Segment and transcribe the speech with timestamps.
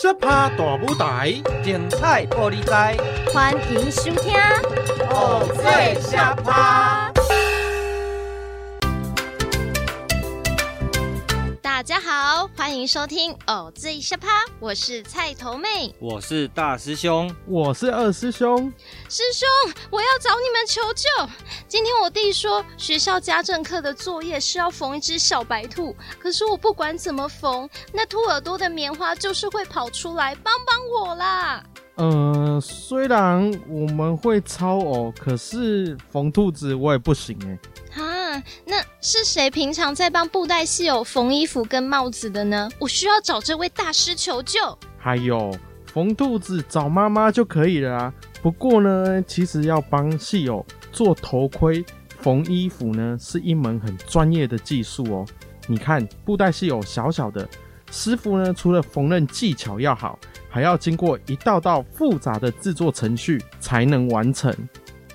[0.00, 2.96] 小趴大舞台，精彩玻璃台，
[3.34, 4.32] 欢迎收听。
[5.10, 7.07] 偶最小趴。
[11.88, 14.26] 家好，欢迎收听《偶最下趴》，
[14.60, 18.70] 我是菜头妹，我是大师兄，我是二师兄。
[19.08, 19.48] 师兄，
[19.90, 21.08] 我要找你们求救。
[21.66, 31.64] 今天我弟说，学校家政课的作业是要缝一只小白兔，可是我不管怎么缝，那兔耳朵的棉花就是会跑出来，帮帮我啦！
[31.96, 37.58] 嗯、呃，虽然我们会操偶，可是缝兔子我也不行哎。
[38.64, 42.68] 那是谁平常在帮布袋戏偶缝衣服跟帽子的呢？
[42.78, 44.58] 我需要找这位大师求救。
[44.98, 45.50] 还有
[45.92, 48.12] 缝兔子找妈妈就可以了啊。
[48.42, 51.84] 不过呢，其实要帮戏偶做头盔、
[52.20, 55.26] 缝衣服呢，是一门很专业的技术哦。
[55.66, 57.48] 你看布袋戏偶小小的，
[57.90, 60.18] 师傅呢，除了缝纫技巧要好，
[60.48, 64.54] 还要经过一道道复杂的制作程序才能完成。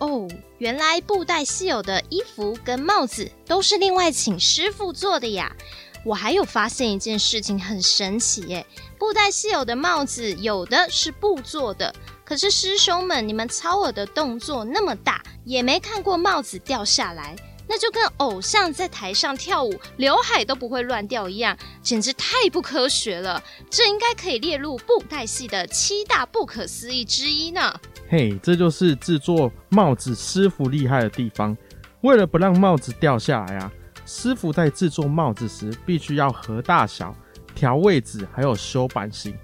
[0.04, 5.56] 哦，原来布袋戏偶的衣服跟帽子都是另外请师傅做的呀！
[6.04, 8.66] 我还有发现一件事情很神奇耶，
[9.00, 11.96] 布袋戏偶的帽子有的是布做的，
[12.26, 17.34] 可是师兄们，你们操耳的动作那么大，也没看过帽子掉下来。
[17.74, 23.42] 那就跟偶像在台上跳舞，刘海都不会乱掉一样，简直太不科学了。
[23.68, 27.74] 这应该可以列入布袋戏的七大不可思议之一呢。
[28.08, 31.58] 嘿，这就是制作帽子师傅厉害的地方。
[32.02, 33.72] 为了不让帽子掉下来啊，
[34.06, 37.16] 师傅在制作帽子时必须要合大小、
[37.56, 39.36] 调位置，还有修版型。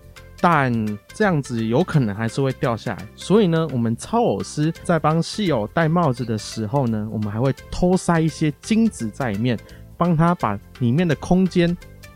[0.41, 0.73] 但
[1.13, 9.59] 这样子有可能还是会掉下来，所以呢，我们操偶师在帮戏偶戴帽子的时候呢，我们还会偷塞一些金子在里面，
[9.97, 11.75] 帮他把里面的空间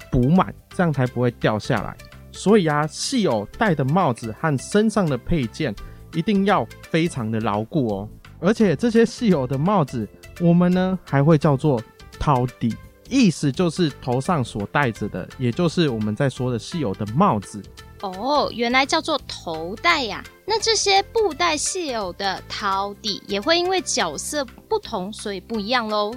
[0.09, 1.95] 补满，这样才不会掉下来。
[2.31, 5.75] 所以啊，戏偶戴的帽子和身上的配件
[6.13, 8.09] 一定要非常的牢固哦。
[8.39, 10.07] 而且这些戏偶的帽子，
[10.39, 11.81] 我们呢还会叫做
[12.17, 12.73] 掏底，
[13.09, 17.61] 意思就是头上所戴着的，也就是我们在说的戏偶的帽子。
[18.03, 20.22] 哦，原来叫做头戴呀。
[20.46, 26.14] 那这些布袋戏偶的头戴也会因为角色不同，所以不一样喽。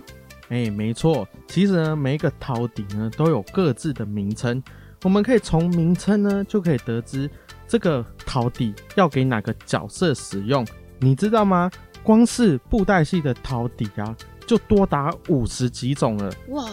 [0.49, 4.63] 哎，没错，其实呢，每一个头戴呢都有各自的名称。
[5.05, 7.31] 我们可以从名称呢就可以得知
[7.69, 10.67] 这个头戴要给哪个角色使用。
[10.99, 11.71] 你知道吗？
[12.03, 14.17] 光是布袋戏的头戴啊，
[14.47, 16.33] 就多达五十几种了。
[16.49, 16.69] 哇！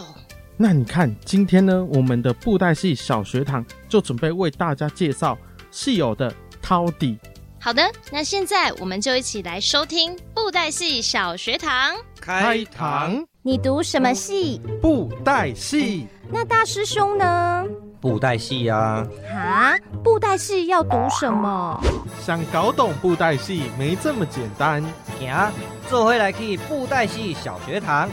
[0.56, 5.36] 那你看，今天呢，我们的布袋戏小学堂就准备为大家介绍
[5.72, 6.32] 戏友的
[6.62, 7.18] 掏底。
[7.60, 7.82] 好的，
[8.12, 13.24] 那现在我们就一起来收听布袋戏小学堂开堂。
[13.42, 14.60] 你读什么戏？
[14.80, 16.06] 布袋戏。
[16.30, 17.64] 那大师兄呢？
[18.00, 19.04] 布袋戏呀。
[19.34, 21.82] 啊，布袋戏要读什么？
[22.24, 24.80] 想搞懂布袋戏没这么简单。
[25.18, 25.52] 行，
[25.90, 28.08] 这回来去布袋戏小学堂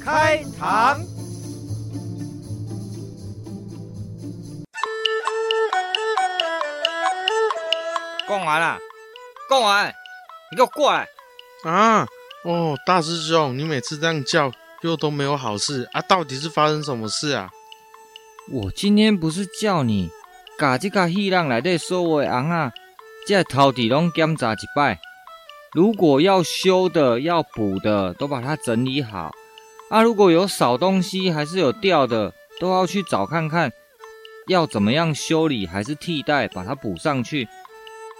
[0.00, 0.98] 开堂。
[8.28, 8.78] 讲完了，
[9.48, 9.94] 逛完，
[10.50, 11.06] 你给我过来
[11.62, 12.04] 啊！
[12.42, 14.50] 哦，大师兄，你每次这样叫，
[14.82, 16.00] 又都没有好事啊！
[16.02, 17.50] 到底是发生什么事啊？
[18.50, 20.10] 我今天不是叫你，
[20.58, 22.72] 把这个戏让来的所有的红啊，
[23.28, 24.98] 这头底拢检查一摆，
[25.72, 29.30] 如果要修的、要补的，都把它整理好。
[29.88, 33.70] 啊，如果有少东西还是有掉的，都要去找看看，
[34.48, 37.48] 要怎么样修理还是替代，把它补上去。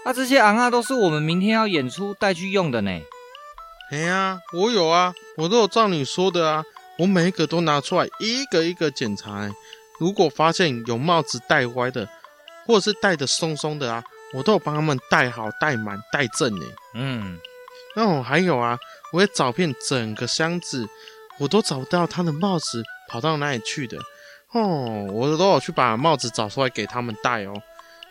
[0.07, 2.91] 那、啊、这些昂啊，都是我们明天要演出带去用的呢。
[3.91, 6.63] 哎呀，我有啊，我都有照你说的啊，
[6.97, 9.51] 我每一个都拿出来一个一个检查。
[9.99, 12.07] 如果发现有帽子戴歪的，
[12.65, 14.01] 或者是戴的松松的啊，
[14.33, 16.65] 我都有帮他们戴好、戴满、戴正呢。
[16.93, 17.37] 嗯，
[17.93, 18.79] 那我还有啊，
[19.11, 20.87] 我也找遍整个箱子，
[21.37, 23.97] 我都找不到他的帽子跑到哪里去的。
[24.53, 27.61] 哦，我都有去把帽子找出来给他们戴哦。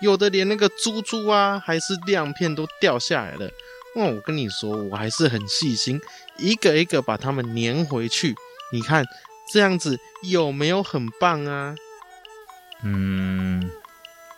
[0.00, 3.46] 有的连那个珠珠啊，还是亮片都掉下来了。
[3.94, 6.00] 哦，我跟你说，我还是很细心，
[6.36, 8.34] 一个一个把它们粘回去。
[8.72, 9.04] 你看
[9.50, 11.74] 这样子有没有很棒啊？
[12.82, 13.70] 嗯，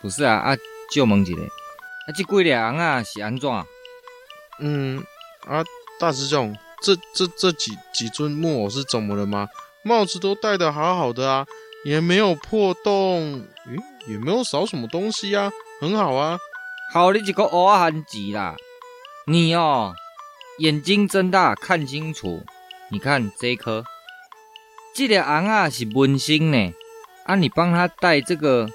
[0.01, 0.57] 不是啊，啊，
[0.91, 3.49] 就问一下，啊，这几个红啊是安怎？
[4.59, 5.03] 嗯，
[5.45, 5.63] 啊，
[5.99, 9.49] 大师兄，这这这几几尊木偶是怎么了吗？
[9.83, 11.45] 帽子都戴的好好的啊，
[11.83, 13.45] 也没有破洞。
[14.09, 14.11] 嗯。
[14.11, 16.37] 也没有少什么东西啊，很好啊。
[16.91, 18.55] 好你这个乌汉子啦！
[19.27, 19.93] 你哦，
[20.57, 22.43] 眼睛睁大看清楚。
[22.89, 23.83] 你看这一颗，
[24.95, 26.73] 这个昂啊是文星呢。
[27.25, 28.67] 啊，你帮他戴这个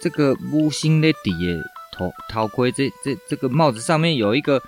[0.00, 1.62] 这个木星的底的
[1.92, 4.60] 头头盔，这这这个帽子上面有一个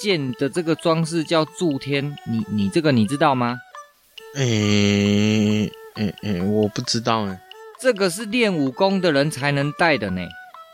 [0.00, 3.58] 剑的这个装饰叫柱天，你你这个你知道吗？
[4.36, 7.40] 诶诶诶，我不知道哎。
[7.80, 10.22] 这个是练武功的人才能戴的呢。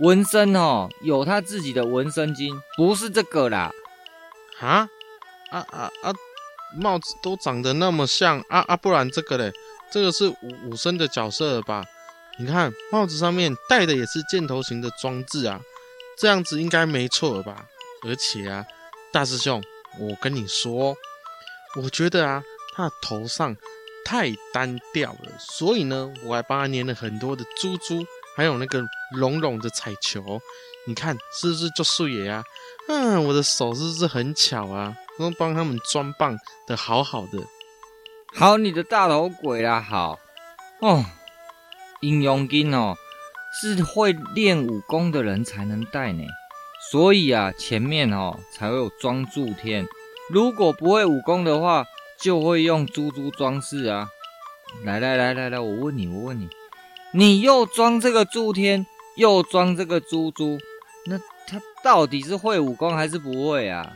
[0.01, 3.71] 纹身哦，有他自己的纹身巾，不是这个啦。
[4.61, 4.89] 啊
[5.51, 6.13] 啊啊啊！
[6.81, 8.77] 帽子都长得那么像啊啊！
[8.77, 9.53] 不然这个嘞，
[9.91, 10.37] 这个是武
[10.67, 11.85] 武僧的角色了吧？
[12.39, 15.61] 你看帽子上面戴的也是箭头形的装置啊，
[16.17, 17.67] 这样子应该没错吧？
[18.07, 18.65] 而且啊，
[19.13, 19.63] 大师兄，
[19.99, 20.97] 我跟你说，
[21.83, 22.43] 我觉得啊，
[22.75, 23.55] 他头上
[24.11, 28.05] 太单调了，所以呢，我还帮他粘了很多的珠珠，
[28.37, 28.83] 还有那个
[29.17, 30.41] 绒绒的彩球。
[30.85, 32.43] 你看是不是就素颜呀？
[32.89, 34.97] 嗯，我的手是不是很巧啊？
[35.17, 36.37] 都帮他们装扮
[36.67, 37.39] 的好好的。
[38.35, 40.19] 好，你的大头鬼啦，好
[40.81, 41.05] 哦。
[42.01, 42.97] 阴阳镜哦，
[43.61, 46.25] 是会练武功的人才能戴呢，
[46.91, 49.87] 所以啊，前面哦才会有装柱天。
[50.31, 51.85] 如果不会武功的话，
[52.23, 54.09] 就会用珠珠装饰啊。
[54.85, 56.49] 来来来来来，我问你，我问你，
[57.13, 58.87] 你又装这个柱天，
[59.17, 60.59] 又装这个珠珠，
[61.07, 63.93] 那他到底是会武功还是不会啊？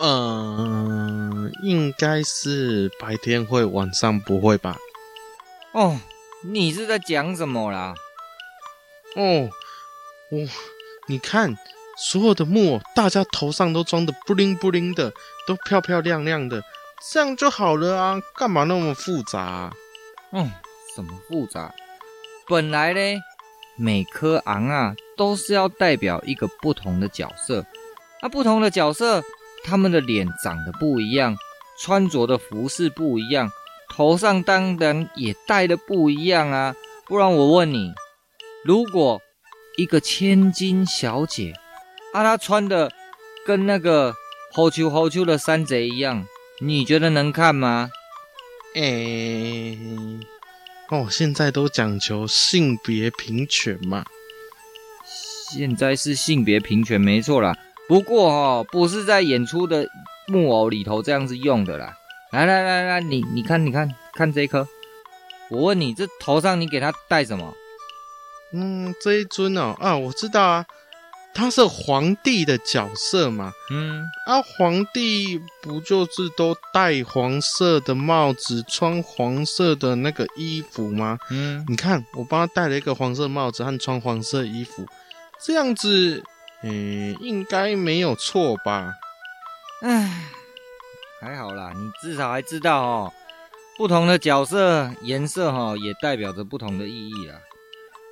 [0.00, 4.76] 嗯，应该是白天会，晚上不会吧？
[5.72, 6.00] 哦。
[6.44, 7.94] 你是在讲什么啦？
[9.14, 9.48] 哦，
[10.28, 10.38] 我
[11.06, 11.56] 你看，
[11.96, 15.12] 所有的木偶，大家头上都装的布灵布灵的，
[15.46, 16.60] 都漂漂亮亮的，
[17.10, 18.20] 这样就好了啊！
[18.36, 19.72] 干嘛那么复杂？
[20.30, 20.50] 嗯，
[20.94, 21.74] 什么复杂？
[22.46, 23.00] 本来呢，
[23.76, 27.64] 每颗昂啊都是要代表一个不同的角色，
[28.20, 29.22] 啊，不同的角色，
[29.64, 31.36] 他们的脸长得不一样，
[31.78, 33.50] 穿着的服饰不一样。
[33.90, 36.74] 头上当然也戴的不一样啊，
[37.06, 37.92] 不然我问你，
[38.64, 39.20] 如果
[39.76, 41.52] 一个千金小姐
[42.14, 42.90] 啊，她穿的
[43.44, 44.14] 跟那个
[44.52, 46.26] 好秋好秋的山贼一样，
[46.64, 47.90] 你觉得能看吗？
[48.76, 49.78] 诶、欸，
[50.90, 54.04] 哦，现在都讲求性别平权嘛，
[55.50, 57.52] 现在是性别平权没错啦，
[57.88, 59.88] 不过哦，不是在演出的
[60.28, 61.94] 木偶里头这样子用的啦。
[62.30, 64.68] 来来来来，你你看你看看这一颗，
[65.50, 67.52] 我问你，这头上你给他戴什么？
[68.52, 70.64] 嗯，这一尊哦，啊，我知道啊，
[71.34, 73.52] 他是皇帝的角色嘛。
[73.70, 81.18] 嗯，啊，皇帝不就是都戴黄色的帽子，穿黄色的那个衣服吗？
[81.30, 84.86] 嗯，你看我帮他戴了一个黄色帽子和穿黄色衣服，
[85.40, 86.22] 这样子，
[86.62, 88.94] 诶，应该没有错吧？
[89.82, 90.28] 唉。
[91.20, 93.12] 还好啦，你至少还知道哦，
[93.78, 97.36] 不同的角色颜色哈也代表着不同的意义啦。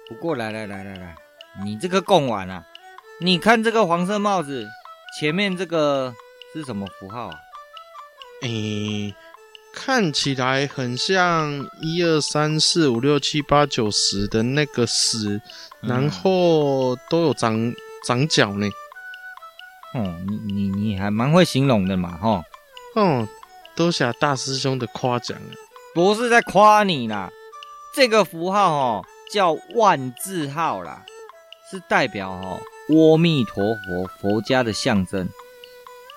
[0.08, 1.16] 不过来来来来来，
[1.64, 2.64] 你这个贡碗啊，
[3.22, 4.66] 你看这个黄色帽子
[5.18, 6.14] 前面这个
[6.54, 7.34] 是什么符号啊？
[8.40, 9.14] 诶，
[9.74, 15.38] 看起来很像一二三四五六七八九十的那个十，
[15.82, 17.70] 然后都有长
[18.06, 18.66] 长角呢。
[19.92, 22.42] 哦，你你你还蛮会形容的嘛，哈。
[22.94, 23.28] 哦，
[23.76, 25.52] 多谢大师兄的夸奖啊！
[25.94, 27.28] 不是在夸你啦，
[27.94, 31.04] 这个符号哦叫万字号啦，
[31.70, 32.58] 是代表哦
[32.90, 35.28] 阿弥陀佛佛家的象征。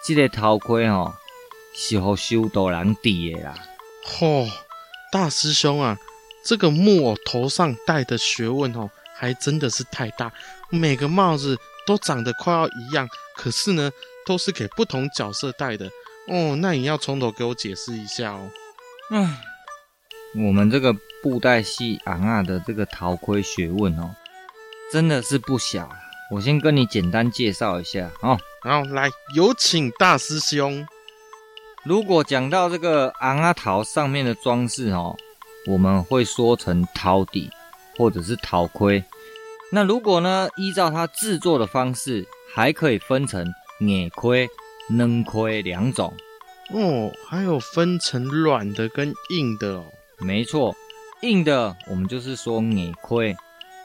[0.06, 1.14] 这个头盔哦
[1.74, 3.56] 是给修道人戴的啦。
[4.20, 4.48] 哦，
[5.12, 5.98] 大师兄啊，
[6.44, 10.32] 这个木偶头上戴的学问哦，还真的是太大。
[10.70, 13.90] 每个帽子都长得快要一样，可是呢，
[14.26, 15.86] 都是给不同角色戴的。
[16.28, 18.52] 哦，那你要从头给我解释一下哦。
[19.10, 19.38] 嗯，
[20.36, 24.14] 我们这个布袋戏昂啊的这个头盔学问哦，
[24.92, 25.90] 真的是不小。
[26.32, 28.38] 我先跟你简单介绍一下哦。
[28.64, 30.86] 然后来，有请大师兄。
[31.84, 35.16] 如果讲到这个昂阿桃上面的装饰哦，
[35.68, 37.50] 我们会说成陶底
[37.98, 39.04] 或者是陶盔。
[39.72, 43.46] 那如果呢，依照它制作的方式，还可以分成
[43.80, 44.48] 眼盔。
[44.90, 46.14] 软盔两种
[46.74, 49.86] 哦，还有分成软的跟硬的哦。
[50.20, 50.76] 没错，
[51.22, 53.36] 硬的我们就是说硬盔，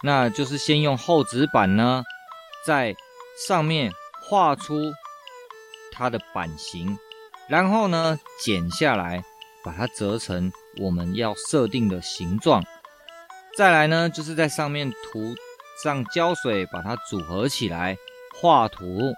[0.02, 2.02] 那就是先用厚纸板呢，
[2.68, 2.94] 在
[3.48, 3.90] 上面
[4.28, 4.92] 画出
[5.90, 6.98] 它的版型，
[7.48, 9.25] 然后呢剪下来，
[9.64, 12.62] 把它折成我们要设定的形状。
[13.56, 15.34] 再来呢，就是在上面涂
[15.82, 17.96] 上胶水，把它组合起来
[18.38, 19.14] 画图，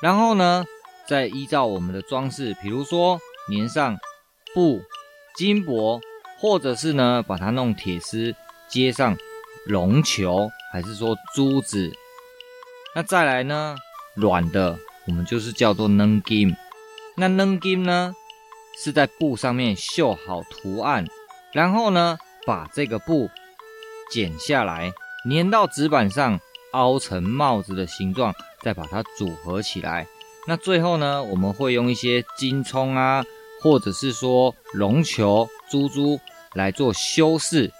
[0.00, 0.64] 然后呢。
[1.08, 3.96] 再依照我们的装饰，比如说粘上
[4.52, 4.82] 布、
[5.36, 6.00] 金箔，
[6.40, 8.34] 或者是呢把它弄铁丝
[8.66, 9.16] 接上
[9.64, 11.92] 绒球，还是说珠子？
[12.96, 13.76] 那再来呢，
[14.14, 16.56] 软的我们就是叫做软金。
[17.14, 18.14] 那软金呢，
[18.82, 21.04] 是在布上面绣好图案，
[21.52, 23.28] 然后呢，把这个布
[24.10, 24.90] 剪下来，
[25.30, 26.40] 粘到纸板上，
[26.72, 30.06] 凹成帽子的形状，再把它组合起来。
[30.48, 33.22] 那最后呢，我们会用一些金葱啊，
[33.60, 36.18] 或者是说绒球、珠珠
[36.54, 37.70] 来做修饰。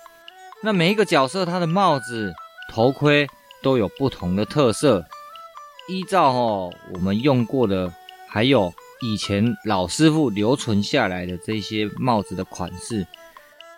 [0.62, 2.34] 那每一个角色，它的帽子、
[2.70, 3.26] 头盔
[3.62, 5.04] 都有不同的特色。
[5.88, 7.92] 依照哦，我们用过的，
[8.28, 13.06] 还有以前老师傅留存下来的这些帽子的款式，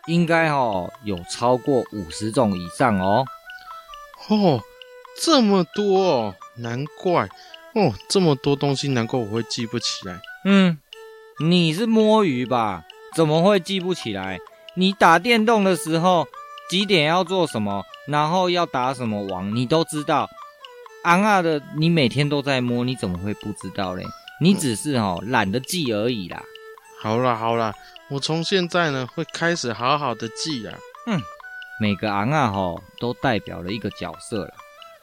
[0.07, 3.25] 应该哦有超过五十种以上哦。
[4.29, 4.61] 哦，
[5.21, 7.29] 这么多哦，难怪。
[7.75, 10.19] 哦，这么多东西，难怪我会记不起来。
[10.45, 10.79] 嗯，
[11.45, 12.85] 你是摸鱼吧？
[13.15, 14.39] 怎么会记不起来？
[14.75, 16.27] 你打电动的时候
[16.71, 20.29] 几点要做什么，然后要打什么王，你都知道。
[21.05, 24.05] 昂啊的，你每天都在摸，你怎么会不知道嘞？
[24.41, 26.43] 你只是哦懒得记而已啦。
[27.01, 27.75] 好啦好啦，
[28.11, 30.77] 我从现在呢会开始好好的记啊。
[31.07, 31.21] 嗯，
[31.81, 34.55] 每个昂啊吼都代表了一个角色了。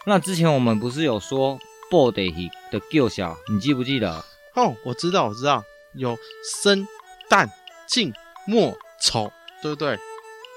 [0.05, 1.57] 那之前我们不是有说
[1.89, 4.24] body 的叫小，你记不记得？
[4.55, 6.17] 哦，我知道，我知道，有
[6.62, 6.88] 生、
[7.29, 7.50] 旦、
[7.88, 8.13] 净、
[8.45, 9.31] 末、丑，
[9.62, 9.97] 对不对？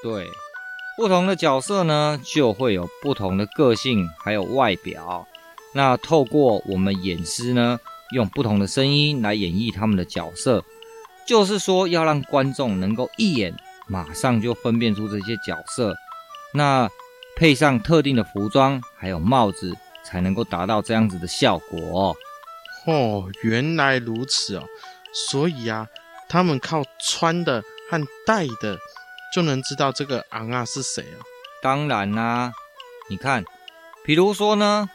[0.03, 0.27] 对，
[0.99, 5.29] 不同的角色呢，就会有不同的个性，还有外表。
[5.73, 7.79] 那透过我们演师呢，
[8.11, 10.65] 用不同的声音来演绎他们的角色，
[11.25, 13.55] 就是说要让观众能够一眼
[13.87, 15.95] 马上就分辨出这些角色。
[16.53, 16.91] 那
[17.37, 19.77] 配上特定的服装，还有帽子。
[20.05, 22.17] 才能够达到这样子的效果
[22.87, 24.65] 哦，原来如此哦，
[25.13, 25.87] 所以啊，
[26.31, 28.79] 他们靠穿的和戴的
[29.35, 31.19] 就能知道这个昂啊是谁啊。
[31.63, 32.53] 当然啦、啊，
[33.11, 33.45] 你看，
[34.05, 34.89] 比如说呢，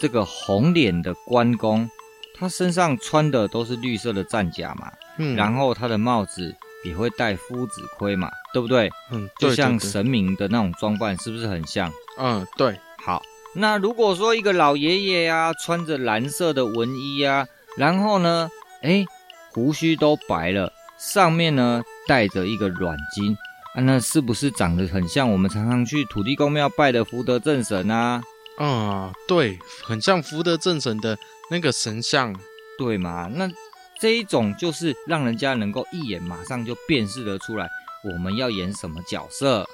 [0.00, 1.88] 这个红脸的关公，
[2.36, 8.90] 他身上穿的都是绿色的战甲嘛，嗯，然后他的帽子也会戴夫子盔嘛，对不对？
[9.10, 11.92] 嗯，就像神明的那种装扮，是不是很像？
[12.18, 13.22] 嗯，对，好。
[13.54, 18.50] 那如果说一个老爷爷呀，穿着蓝色的文衣呀，然后呢，
[18.80, 19.04] 哎，
[19.52, 23.36] 胡须都白了，上面呢戴着一个软巾
[23.74, 28.22] 啊，那是不是长得很像我们常常去土地公庙拜的福德正神啊？
[28.58, 31.18] 啊，对，很像福德正神的
[31.50, 32.34] 那个神像，
[32.76, 33.28] 对嘛？
[33.32, 33.50] 那
[33.98, 37.66] 这一种就是让人家能够一眼马上就辨识得出来
[38.04, 39.66] 我们要演什么角色。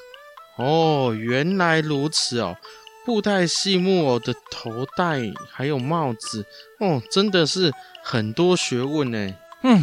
[0.57, 2.57] 哦，原来如此哦。
[3.05, 6.45] 布袋戏木偶的头戴还有帽子
[6.79, 9.35] 哦，真的是很多学问呢。
[9.63, 9.83] 嗯，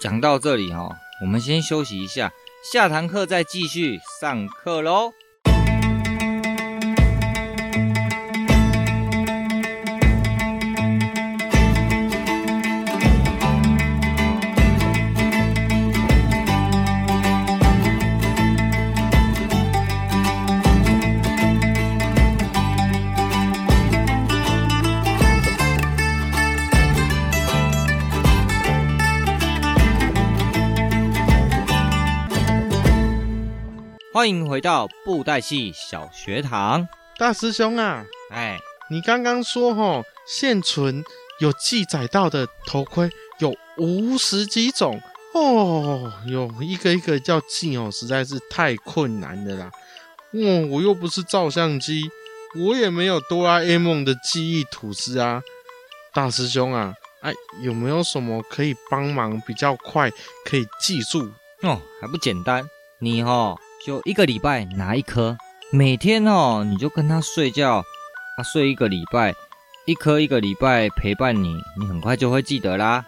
[0.00, 5.12] 讲到这里哦，我们先休息一下，下堂课再继续上课喽。
[34.18, 38.58] 欢迎回到布袋戏小学堂，大师兄啊，哎，
[38.90, 41.04] 你刚刚说齁，现存
[41.38, 43.08] 有记载到的头盔
[43.38, 45.00] 有五十几种
[45.34, 49.70] 哦，有一个一个叫记哦，实在是太困难的啦。
[50.32, 52.10] 哦，我又不是照相机，
[52.56, 55.40] 我也没有哆啦 A 梦的记忆吐司啊。
[56.12, 57.32] 大师兄啊，哎，
[57.62, 60.10] 有没有什么可以帮忙比较快
[60.44, 61.30] 可以记住？
[61.62, 63.56] 哦，还不简单，你齁。
[63.86, 65.36] 就一个礼拜拿一颗，
[65.70, 67.82] 每天哦，你就跟他睡觉，
[68.36, 69.34] 他睡一个礼拜，
[69.86, 73.04] 一颗一个礼拜陪伴你，你很快就会记得啦。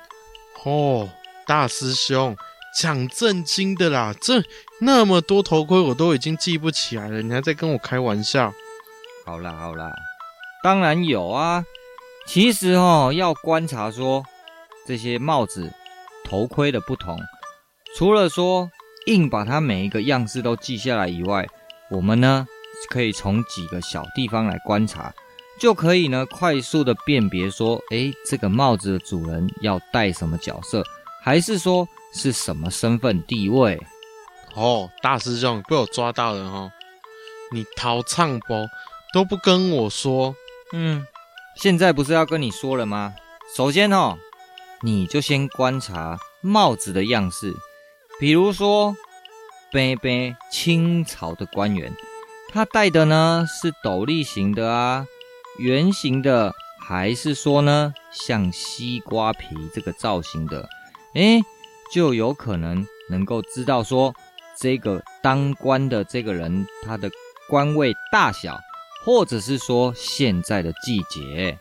[0.65, 1.09] 哦，
[1.47, 2.37] 大师兄
[2.79, 4.43] 讲正经的啦，这
[4.81, 8.53] 那么多头盔我都已经记不起来了，你还在跟我开玩笑？
[9.27, 9.91] 好啦好啦，
[10.62, 11.65] 当然有啊。
[12.27, 14.23] 其实哦，要观察说
[14.87, 15.73] 这些帽子、
[16.25, 17.19] 头盔的不同，
[17.97, 18.71] 除了说。
[19.07, 21.47] 硬把它每一个样式都记下来以外，
[21.90, 22.47] 我们呢
[22.90, 25.12] 可以从几个小地方来观察，
[25.59, 30.85] 就可以呢快速的辨别说，诶，这个帽子的主人要戴什么角色，
[31.23, 33.80] 还是说是什么身份地位？
[34.54, 36.73] 哦，大师兄被我抓到了哦，
[37.52, 38.69] 你逃唱不
[39.12, 40.35] 都不跟我说？
[40.73, 41.07] 嗯，
[41.57, 43.14] 现在不是要跟你说了吗？
[43.57, 44.19] 首先哦，
[44.83, 47.57] 你就先观察帽子的样式。
[48.21, 48.95] 比如说，
[49.73, 51.91] 杯杯清朝的官员，
[52.53, 55.07] 他戴的呢是斗笠型的啊，
[55.59, 60.69] 圆形的，还是说呢像西瓜皮这个造型的？
[61.15, 61.41] 诶，
[61.95, 64.15] 就有可能能够知道说
[64.59, 67.11] 这个当官的这个人他的
[67.49, 68.61] 官位大小，
[69.03, 71.59] 或者是说现在的季节。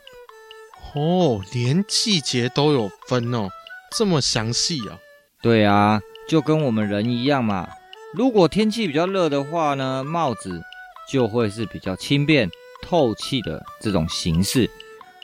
[0.92, 3.48] 哦，连季节都有分哦，
[3.96, 4.98] 这么详细啊？
[5.40, 7.68] 对啊，就跟我们人一样嘛。
[8.14, 10.62] 如果天气比较热的话呢，帽子
[11.10, 12.48] 就会是比较轻便、
[12.82, 14.70] 透气的这种形式。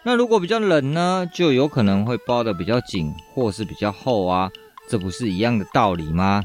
[0.03, 4.51] 那如果比较冷呢，就有可能会包的比较紧，或是比较厚啊。
[4.89, 6.43] 这不是一样的道理吗？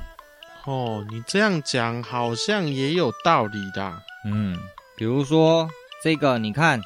[0.65, 3.91] 哦，你这样讲好像也有道理的。
[4.25, 4.55] 嗯，
[4.95, 5.67] 比如说
[6.03, 6.79] 这个，你看。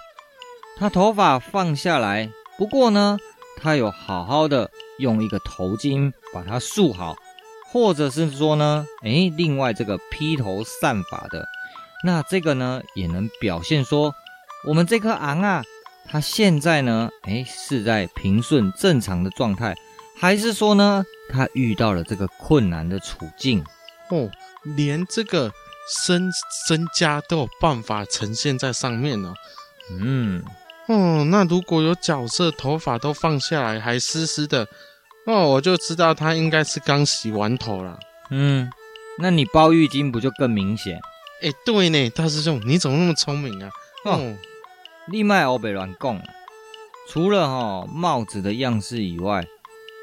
[0.77, 3.17] 他头发放下来，不过呢，
[3.61, 7.15] 他有好好的用一个头巾把它束好，
[7.71, 11.47] 或者是说呢，诶，另外这个披头散发的，
[12.03, 14.13] 那这个呢，也能表现说，
[14.65, 15.63] 我们这颗昂啊，
[16.05, 19.75] 它现在呢，诶，是在平顺正常的状态，
[20.17, 23.63] 还是说呢，它遇到了这个困难的处境？
[24.09, 24.29] 哦，
[24.63, 25.51] 连这个
[26.05, 26.29] 身
[26.67, 29.33] 身家都有办法呈现在上面呢。
[29.99, 30.43] 嗯。
[30.87, 34.67] 哦，那如果有角色头发都放下来还湿湿的，
[35.25, 37.99] 哦，我就知道他应该是刚洗完头了。
[38.29, 38.69] 嗯，
[39.19, 40.99] 那你包浴巾不就更明显？
[41.41, 43.69] 哎，对呢，大师兄，你怎么那么聪明啊？
[44.05, 44.35] 哦，
[45.11, 46.21] 你莫黑白乱讲。
[47.07, 49.45] 除了哈、哦、帽子的样式以外，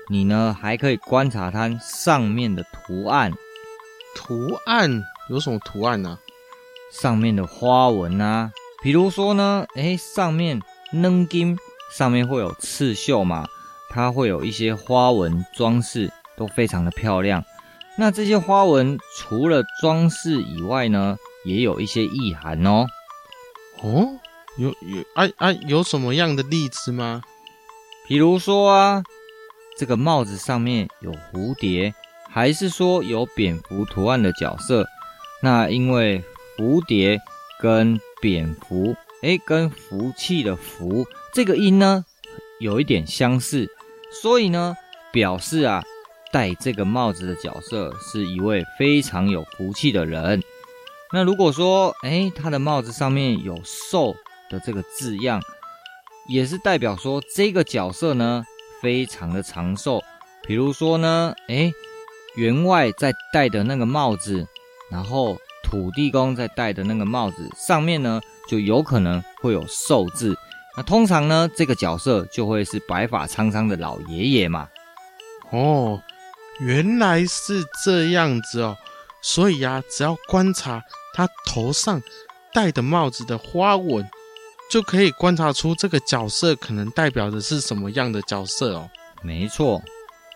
[0.08, 3.32] 你呢还可以观察它上面的图案。
[4.14, 6.18] 图案有什么图案呢、啊？
[6.92, 8.52] 上面的花纹啊，
[8.82, 10.60] 比如说呢，哎，上面。
[10.94, 11.56] 软金
[11.90, 13.46] 上面会有刺绣嘛，
[13.92, 17.44] 它会有一些花纹装饰，都非常的漂亮。
[17.99, 22.87] 那这些花纹除了装饰以外呢，也有一些意涵哦。
[23.82, 24.08] 哦，
[24.56, 27.22] 有有啊啊，有什么样的例子吗？
[28.08, 29.02] 比如说啊，
[29.76, 31.94] 这个帽子上面有蝴蝶，
[32.31, 34.87] 还是说有蝙蝠图案的角色？
[35.42, 36.24] 那因为
[36.57, 37.20] 蝴蝶
[37.61, 38.96] 跟蝙蝠。
[39.22, 42.05] 诶，跟福气的福这个音呢，
[42.59, 43.68] 有一点相似，
[44.20, 44.77] 所以呢，
[45.11, 45.83] 表示啊，
[46.31, 50.42] 戴这个帽子的角色是一位非常有福气的人。
[51.12, 54.14] 那如果说，诶，他的帽子上面有寿
[54.51, 55.40] 的这个字样，
[56.29, 58.44] 也是代表说这个角色呢，
[58.81, 60.03] 非常的长寿。
[60.46, 61.72] 比如说呢，诶，
[62.37, 64.46] 员外在戴的那个帽子，
[64.90, 68.20] 然后土地公在戴的那个帽子上面呢。
[68.48, 70.37] 就有可能会有寿字，
[70.76, 74.68] 那通常呢，这个角色就会是白发苍苍的老爷爷嘛。
[75.50, 76.02] 哦，
[76.61, 78.76] 原来是这样子哦，
[79.20, 80.82] 所以呀、啊，只要观察
[81.14, 82.00] 他头上
[82.54, 84.08] 戴的帽子的花纹，
[84.70, 88.88] 就可以观察出这个角色可能代表的是什么样的角色哦。
[89.22, 89.82] 没错，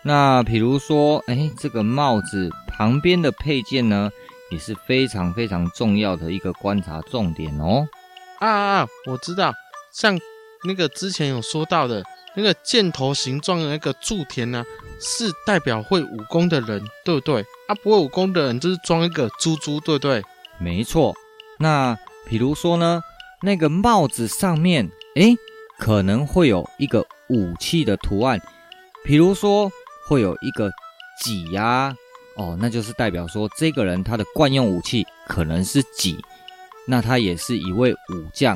[0.03, 4.11] 那比如说，哎，这个帽子旁边的配件呢，
[4.51, 7.87] 也是非常非常重要的一个观察重点哦。
[8.39, 8.87] 啊啊！
[9.07, 9.51] 我知道，
[9.97, 10.15] 像
[10.63, 12.03] 那个之前有说到的
[12.35, 14.63] 那个箭头形状的那个柱田呢、
[14.99, 17.41] 是代表会武功的人，对不对？
[17.67, 20.21] 啊，不会武功的人就是装一个猪猪，对不对？
[20.59, 21.15] 没错。
[21.57, 23.01] 那比如说呢，
[23.41, 25.35] 那个帽子上面，诶，
[25.79, 28.39] 可能会有一个武器的图案，
[29.03, 29.71] 比如说
[30.07, 30.69] 会有一个
[31.23, 31.95] 戟呀、
[32.35, 36.15] 哦，那就是代表说这个人他的惯用武器可能是戟。
[36.85, 38.55] 那他也是一位武将。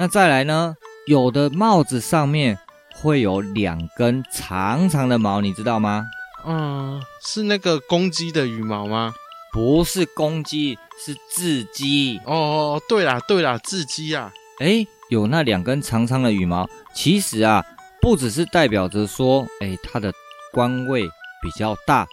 [0.00, 0.76] 那再来呢？
[1.08, 2.56] 有的帽子上面
[2.94, 6.06] 会有两根长长的毛，你知道吗？
[6.46, 9.12] 嗯，是那个公鸡的羽毛吗？
[9.52, 12.20] 不是公鸡，是雉鸡。
[12.24, 14.30] 哦哦，对啦对啦，雉鸡啊。
[14.60, 17.64] 诶，有那两根长长的羽毛，其实啊，
[18.00, 20.12] 不只是代表着说，诶，它的
[20.52, 21.08] 官位
[21.42, 22.06] 比较大，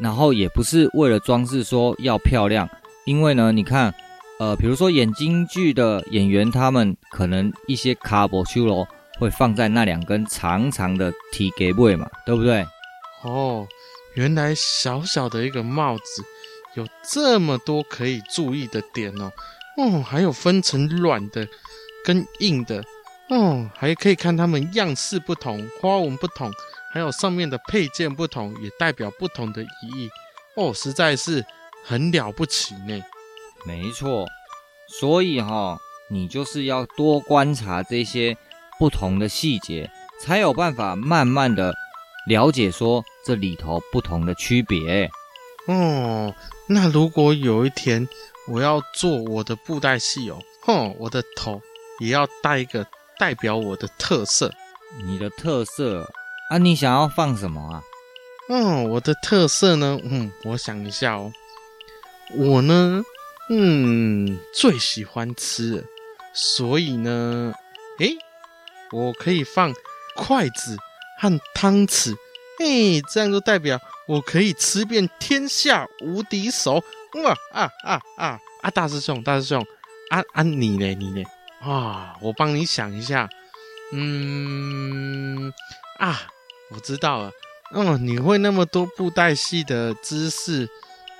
[0.00, 2.68] 然后也不是为了装饰说要漂亮，
[3.04, 3.94] 因为呢，你看。
[4.40, 12.66] 呃，比如说演京剧的演员，他们可能一些卡布秋罗会放在那两根长长的体给位嘛，对不对？
[13.22, 13.68] 哦，
[14.14, 16.24] 原来小小的一个帽子
[16.72, 19.30] 有这么多可以注意的点哦。
[19.76, 21.46] 哦，还有分成软的
[22.02, 22.82] 跟硬的。
[23.28, 26.50] 哦，还可以看它们样式不同，花纹不同，
[26.94, 30.08] 还有上面的配件不同，也代表不同的意义。
[30.56, 31.44] 哦，实在是
[31.84, 32.98] 很了不起呢。
[33.64, 34.26] 没错，
[34.88, 38.36] 所以哈、哦，你就是要多观察这些
[38.78, 41.74] 不同的细节，才有办法慢慢的
[42.26, 45.10] 了解说这里头不同的区别。
[45.66, 46.34] 哦，
[46.66, 48.08] 那如果有一天
[48.48, 51.60] 我要做我的布袋戏哦，哼，我的头
[52.00, 52.86] 也要带一个
[53.18, 54.52] 代表我的特色。
[55.04, 56.10] 你的特色
[56.48, 56.58] 啊？
[56.58, 57.82] 你想要放什么啊？
[58.48, 60.00] 嗯，我的特色呢？
[60.02, 61.30] 嗯，我想一下哦。
[62.32, 63.02] 我呢，
[63.52, 65.84] 嗯，最喜欢吃，
[66.32, 67.52] 所以呢，
[67.98, 68.16] 诶，
[68.92, 69.74] 我可以放
[70.14, 70.76] 筷子
[71.18, 72.14] 和汤匙，
[72.60, 76.82] 诶，这样就代表我可以吃遍天下无敌手。
[77.24, 78.70] 哇啊啊啊啊！
[78.70, 79.60] 大师兄，大师兄，
[80.10, 80.94] 啊啊你呢？
[80.94, 81.24] 你呢？
[81.60, 83.28] 啊，我帮你想一下。
[83.92, 85.52] 嗯
[85.98, 86.22] 啊，
[86.70, 87.32] 我知道了。
[87.72, 90.68] 哦，你会那么多布袋戏的知识，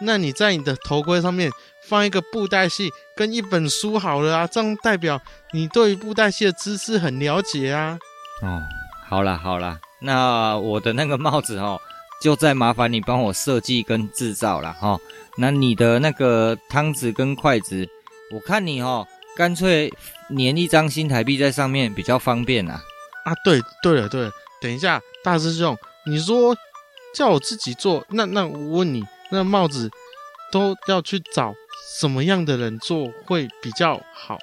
[0.01, 1.51] 那你在你的头盔上面
[1.89, 5.21] 放一个布袋戏跟一本书好了啊，这样代表
[5.53, 7.99] 你对于布袋戏的知识很了解啊。
[8.43, 8.63] 哦，
[9.09, 11.81] 好啦好啦，那我的那个帽子哦，
[12.23, 14.99] 就再麻烦你帮我设计跟制造了哈。
[15.37, 17.89] 那你的那个汤匙跟筷子，
[18.33, 19.93] 我看你哦，干脆
[20.31, 22.81] 粘一张新台币在上面比较方便啊。
[23.25, 24.33] 啊，对对了对了，
[24.63, 26.57] 等一下，大师兄，你说
[27.15, 29.91] 叫我自己做，那那我问你，那帽子
[30.53, 31.55] 都要去找
[31.99, 34.39] 什么样的人做会比较好？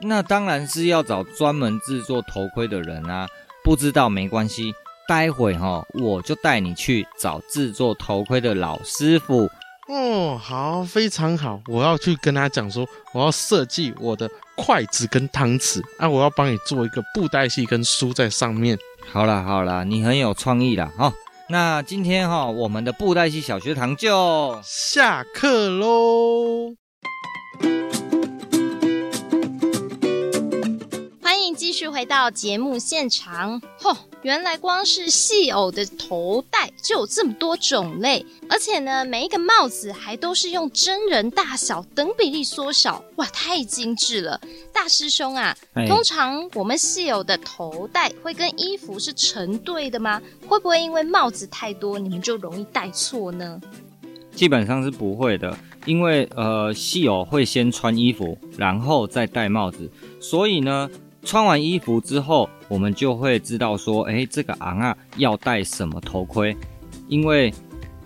[0.00, 3.26] 那当然是要找专门制作头盔的人啊。
[3.62, 4.74] 不知道没关系，
[5.08, 9.48] 待会哈我就带你去找制作头盔的老师傅。
[9.88, 18.78] 哦，好，非常好，我要去跟他讲说，我要设计我的筷子跟汤匙，啊，我要帮你做一个布袋戏跟书在上面。
[19.10, 21.12] 好啦好啦，你很有创意啦，哈、哦。
[21.48, 26.74] 那今天哈、哦，我们的布袋戏小学堂就下课喽。
[31.74, 44.40] 续回到节目现场，嚯，原来光是戏偶的头戴就有这么多种类，而且呢，每一个帽子还都是用真人大小等比例缩小，哇，太精致了！
[44.72, 45.56] 大师兄啊，
[45.88, 50.22] 通常我们戏偶的头戴会跟衣服是成对的吗？
[50.46, 53.60] 会不会因为帽子太多，你们就容易戴错呢？
[54.32, 60.88] 基本上是不会的，因为呃，戏偶会先穿衣服，然后再戴帽子，所以呢。
[61.24, 66.56] 穿完衣服之后，我们就会知道说，哎，这个昂啊要戴什么头盔，
[67.08, 67.52] 因为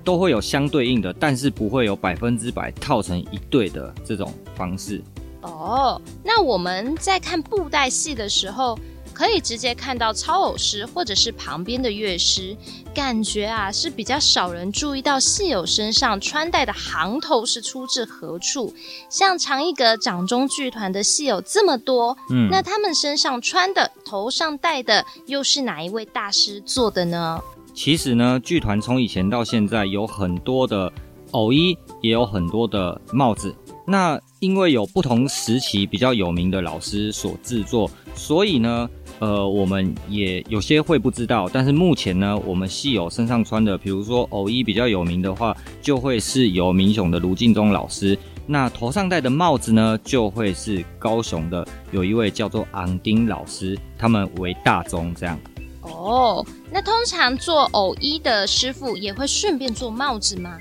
[0.05, 5.03] 都会有相对应的，但是不会有百分之百套成一对的这种方式。
[5.43, 8.79] 哦，那我们在看布袋戏的时候，
[9.19, 12.57] 可以直接看到操偶师或者是旁边的乐师，
[12.95, 18.73] 感觉啊是比较少人注意到戏友身上穿戴的行头是出自何处。
[19.11, 27.41] 像长一格掌中剧团的戏友这么多，嗯，那他们身上穿的、头上戴的又是哪一位大师做的呢？
[27.75, 30.93] 其实呢，剧团从以前到现在有很多的
[31.33, 33.53] 偶衣，也有很多的帽子。
[33.85, 38.89] 那因为有不同时期比较有名的老师所制作，所以呢。
[39.21, 48.17] 呃，我们也有些会不知道，但是目前呢，我们戏友身上穿的，比如说偶衣比较有名的话，就会是由明雄的卢敬忠老师。
[48.47, 55.37] 那头上戴的帽子呢，就会是高雄的有一位叫做昂丁老师，他们为大宗这样。
[55.83, 60.57] 哦，那通常做偶衣的师傅也会顺便做帽子吗？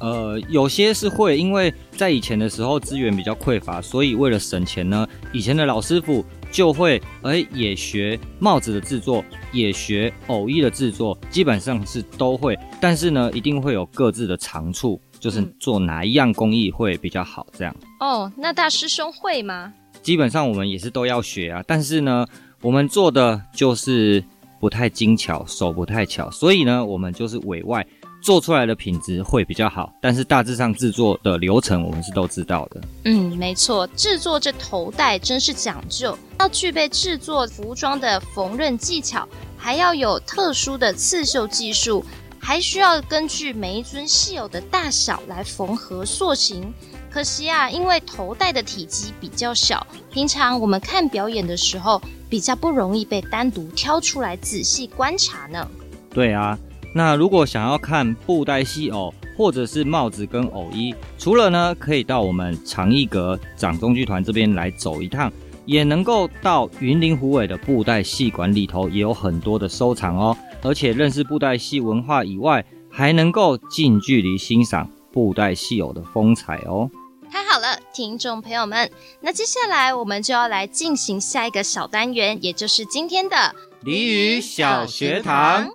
[0.00, 6.22] 呃，有些是会，因为在以前的时候资源比较匮乏，所以为了省钱呢，以前的老师傅。
[6.54, 12.56] 就会哎，也学帽子的制作，也学偶衣的制作，基本上是都会。
[12.80, 17.74] 但是呢，一定会有各自的长处，就是做哪一样工艺会比较好，这样。
[17.98, 19.74] 哦，那大师兄会吗？
[20.00, 22.24] 基本上我们也是都要学啊，但是呢，
[22.60, 24.22] 我们做的就是
[24.60, 27.84] 不太精巧，手不太巧，所以呢，我们就是委外。
[28.24, 32.80] 做出来的品质会比较好，但是大致上制作的流程我们是都知道的。
[33.04, 42.02] 嗯，没错，制作这头戴真是讲究，要具备制作服装的缝纫技巧，还要有特殊的刺绣技术，
[42.38, 46.72] 还需要根据每一尊戏偶的大小来缝合塑形。
[47.10, 55.68] 可惜啊，因为头戴的体积比较小，平常我们看表演的时候比较不容易被单独挑出来仔细观察呢。
[56.08, 56.58] 对啊。
[56.96, 65.32] 那如果想要看布袋戏偶，或者是帽子跟偶衣，除了呢可以到我们长一格掌中剧团这边来走一趟，
[65.66, 70.36] 也能够到云林虎尾的布袋戏馆里头，也有很多的收藏哦。
[70.62, 76.88] 而且认识布袋戏文化以外，还能够近距离欣赏布袋戏偶的风采哦。
[77.28, 78.88] 太好了，听众朋友们，
[79.20, 83.36] 那接下来我们就要来进行下一个小单元，也就是今天的
[83.82, 85.70] 俚语小学堂。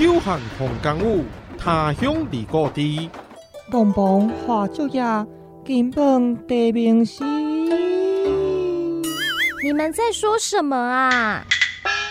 [0.00, 1.22] 久旱逢甘雨，
[1.58, 2.80] 他乡离故知。
[3.70, 5.02] 农忙花足夜，
[5.62, 7.22] 金榜题名时。
[9.62, 11.44] 你们在说什么啊？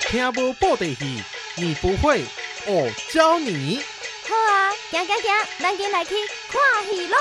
[0.01, 1.23] 听不报的戏，
[1.57, 2.21] 你不会，
[2.67, 3.79] 我教你。
[4.27, 6.13] 好啊，行行行，咱今来去
[6.51, 7.17] 看戏喽。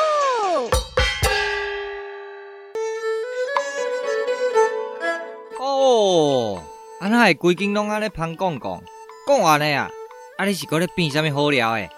[5.59, 6.63] 哦，
[7.01, 8.83] 安那会规间拢安尼旁讲讲，
[9.27, 9.91] 讲完了呀？
[10.39, 11.91] 啊，你是搁咧编啥物好料诶？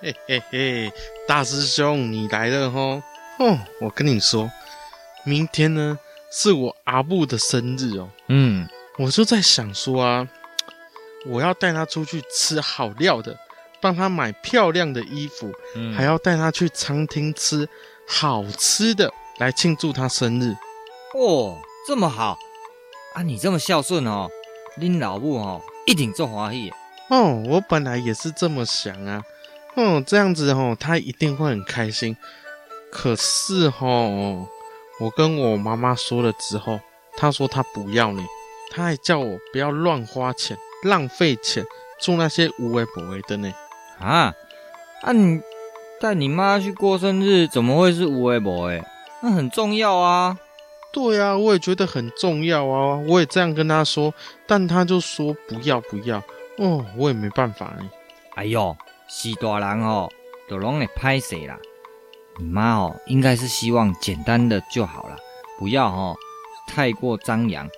[0.00, 0.92] 嘿嘿嘿，
[1.28, 3.00] 大师兄你来了吼！
[3.38, 4.50] 哦，我跟你说，
[5.24, 5.96] 明天呢
[6.32, 8.10] 是我阿布的生日哦。
[8.26, 10.28] 嗯，我就在想说啊，
[11.24, 13.38] 我要带他出去吃好料的，
[13.80, 17.68] 帮他买漂亮的衣服，嗯、还要带他去餐厅吃
[18.08, 20.52] 好吃的，来庆祝他生日。
[21.14, 22.36] 哦，这么好
[23.14, 23.22] 啊！
[23.22, 24.28] 你这么孝顺哦，
[24.80, 26.72] 恁老母哦一定做欢喜。
[27.08, 29.22] 哦，我本来也是这么想啊。
[29.74, 32.16] 哦，这样子哦，他一定会很开心。
[32.90, 34.46] 可是哦，
[35.00, 36.78] 我跟我妈妈说了之后，
[37.16, 38.24] 她说她不要你，
[38.70, 41.64] 她还叫我不要乱花钱、浪费钱
[41.98, 43.52] 做那些无为不为的呢。
[43.98, 44.34] 啊，
[45.02, 45.40] 啊你
[46.00, 48.82] 带你妈去过生日，怎么会是无为不为？
[49.22, 50.38] 那很重要啊。
[50.92, 54.12] 对啊，我也觉得很重要啊，我也这样跟她说，
[54.46, 56.22] 但她就说不要不要。
[56.58, 57.90] 哦，我也没办法呢。
[58.34, 58.76] 哎呦，
[59.08, 60.08] 是大人哦，
[60.48, 61.58] 都拢会拍死啦。
[62.38, 65.16] 你妈哦，应该是希望简单的就好了，
[65.58, 66.16] 不要哦
[66.66, 67.68] 太过张扬。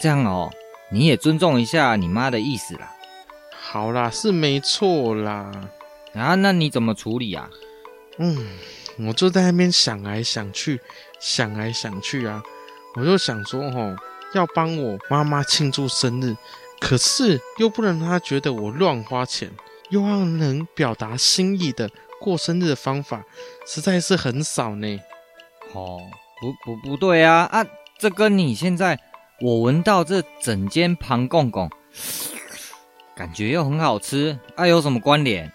[0.00, 0.50] 这样哦，
[0.90, 2.92] 你也尊重一下你妈的意思啦。
[3.52, 5.50] 好啦，是没错啦。
[6.14, 7.48] 啊，那你怎么处理啊？
[8.18, 8.48] 嗯，
[9.06, 10.80] 我就在那边想来想去，
[11.20, 12.42] 想来想去啊，
[12.96, 13.96] 我就想说哦，
[14.34, 16.36] 要帮我妈妈庆祝生日。
[16.80, 19.50] 可是又不能让他觉得我乱花钱，
[19.90, 21.90] 又要能表达心意的
[22.20, 23.22] 过生日的方法，
[23.66, 24.98] 实在是很少呢。
[25.72, 26.00] 哦，
[26.40, 27.64] 不不不对啊啊！
[27.98, 28.98] 这跟你现在
[29.40, 31.70] 我闻到这整间庞公公，
[33.14, 35.52] 感觉又很好吃，啊有什么关联？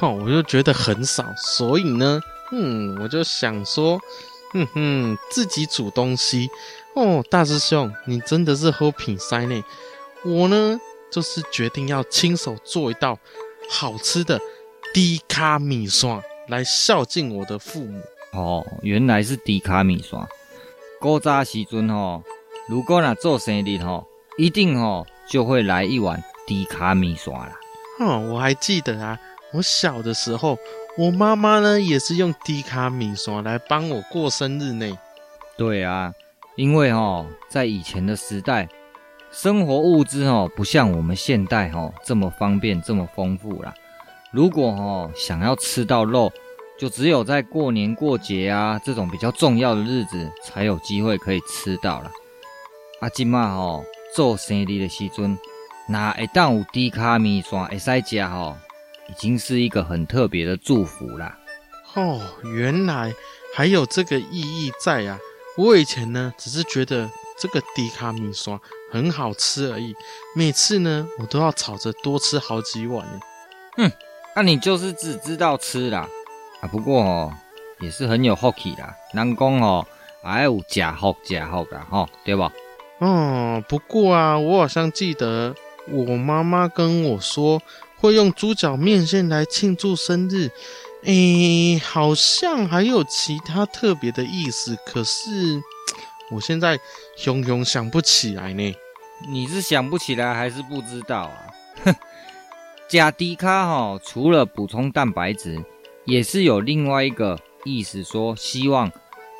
[0.00, 2.20] 哦，我就觉得很少，所以呢，
[2.52, 3.98] 嗯，我就想说，
[4.52, 6.48] 哼哼，自己煮东西
[6.94, 9.62] 哦，大师兄，你真的是喝品塞呢。
[10.24, 10.80] 我呢，
[11.10, 13.18] 就是决定要亲手做一道
[13.68, 14.40] 好吃的
[14.94, 18.00] 低卡米刷来孝敬我的父母。
[18.32, 20.26] 哦，原来是低卡米刷。
[21.00, 22.22] 古早时阵吼，
[22.68, 24.06] 如果若做生日吼，
[24.38, 27.52] 一定吼就会来一碗低卡米刷啦。
[27.98, 29.18] 哦，我还记得啊，
[29.52, 30.56] 我小的时候，
[30.96, 34.96] 我妈妈呢也是用低卡米刷来帮我过生日呢。
[35.58, 36.14] 对啊，
[36.54, 38.68] 因为哦在以前的时代。
[39.32, 43.72] 生活物资哦，不像我们现代哦这么方便这么丰富啦。
[44.30, 46.30] 如果哦想要吃到肉，
[46.78, 52.10] 就只有在过年过节啊这种比较重要的日子才有机会可以吃到了。
[53.00, 53.82] 啊，今嘛哦
[54.14, 55.38] 做生日的时阵，
[55.88, 58.54] 那一旦有低卡米线会使吃哦，
[59.08, 61.38] 已经是一个很特别的祝福啦。
[61.94, 62.20] 哦，
[62.54, 63.14] 原来
[63.54, 65.18] 还有这个意义在啊！
[65.56, 68.60] 我以前呢只是觉得这个低卡米线。
[68.92, 69.96] 很好吃而已，
[70.36, 73.20] 每次呢，我都要吵着多吃好几碗呢。
[73.78, 73.90] 哼，
[74.36, 76.06] 那、啊、你就是只知道吃啦。
[76.60, 77.32] 啊，不过哦，
[77.80, 78.94] 也是很有福气啦。
[79.14, 79.86] 人讲哦，
[80.22, 82.52] 还有假福假福的吼，对吧？
[82.98, 85.54] 哦，不过啊，我好像记得
[85.88, 87.62] 我妈妈跟我说，
[87.98, 90.50] 会用猪脚面线来庆祝生日。
[91.04, 95.62] 诶，好像还有其他特别的意思，可是。
[96.32, 96.78] 我现在
[97.16, 98.74] 熊熊想不起来呢。
[99.30, 101.36] 你是想不起来还是不知道啊？
[101.84, 101.94] 哼，
[102.88, 105.64] 加低卡哈，除了补充蛋白质，
[106.04, 108.90] 也是有另外一个意思，说希望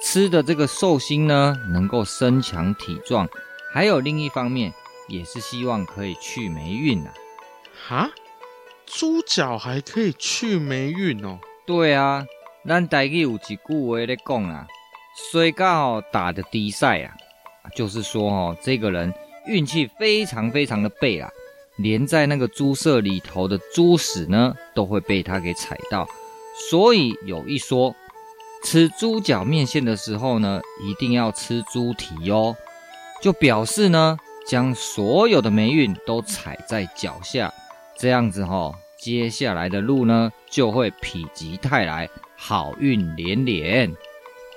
[0.00, 3.28] 吃的这个寿星呢能够身强体壮，
[3.72, 4.72] 还有另一方面
[5.08, 7.12] 也是希望可以去霉运啊。
[7.88, 8.10] 哈，
[8.86, 11.40] 猪脚还可以去霉运哦？
[11.66, 12.24] 对啊，
[12.68, 14.68] 咱台语有一句话咧讲啊。
[15.14, 17.14] 水刚打的低赛啊，
[17.74, 19.12] 就是说哦，这个人
[19.46, 21.30] 运气非常非常的背啊，
[21.76, 26.08] 连在那个猪舍里头的猪屎呢，都会被他给踩到。
[26.70, 27.94] 所以有一说，
[28.64, 32.56] 吃猪脚面线的时候呢，一定要吃猪蹄哦，
[33.20, 37.52] 就表示呢，将所有的霉运都踩在脚下，
[37.98, 40.96] 这样子哈，接下来的路呢，就会否
[41.32, 43.94] 极泰来，好运连连。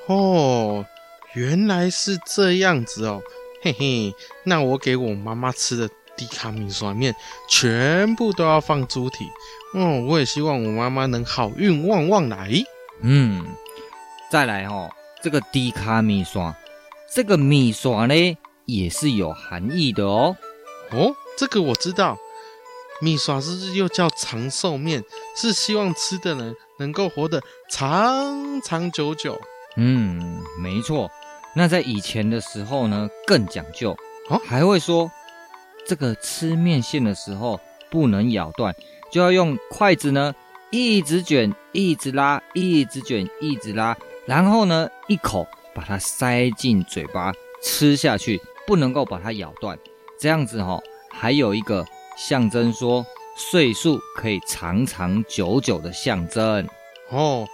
[0.07, 0.85] 哦，
[1.33, 3.21] 原来是这样子哦，
[3.61, 4.13] 嘿嘿，
[4.43, 7.15] 那我给我妈妈吃的低卡米酸面，
[7.49, 9.25] 全部都要放猪蹄。
[9.73, 12.51] 哦，我也希望我妈妈能好运旺旺来。
[13.01, 13.45] 嗯，
[14.31, 14.91] 再来哦，
[15.23, 16.55] 这个低卡米刷，
[17.11, 20.37] 这个米刷呢也是有含义的哦。
[20.91, 22.17] 哦，这个我知道，
[23.01, 25.03] 米刷是不是又叫长寿面？
[25.35, 29.41] 是希望吃的人能够活得长长久久。
[29.77, 31.09] 嗯，没错。
[31.53, 33.95] 那在以前的时候呢，更讲究
[34.29, 35.09] 哦，还会说
[35.87, 37.59] 这个吃面线的时候
[37.89, 38.75] 不能咬断，
[39.11, 40.33] 就要用筷子呢
[40.69, 47.31] 一直卷，一直拉，一直卷，一直拉，然后呢一口把它塞进嘴巴
[47.63, 49.77] 吃下去，不能够把它咬断。
[50.19, 51.85] 这样子哈、哦，还有一个
[52.17, 53.05] 象征说
[53.37, 56.67] 岁数可以长长久久的象征
[57.09, 57.47] 哦。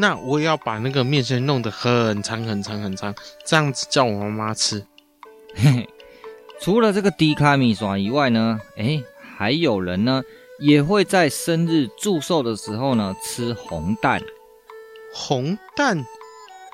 [0.00, 3.12] 那我也要把那个面线弄得很长很长很长，
[3.44, 4.86] 这样子叫我妈妈吃。
[5.56, 5.88] 嘿嘿，
[6.60, 9.02] 除了这个低卡米刷以外呢，哎，
[9.36, 10.22] 还有人呢
[10.60, 14.22] 也会在生日祝寿的时候呢吃红蛋。
[15.12, 16.04] 红蛋？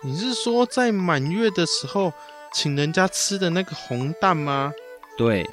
[0.02, 2.12] 你是说在满月的时候
[2.52, 4.70] 请人家吃的那个红蛋吗？
[5.16, 5.48] 对，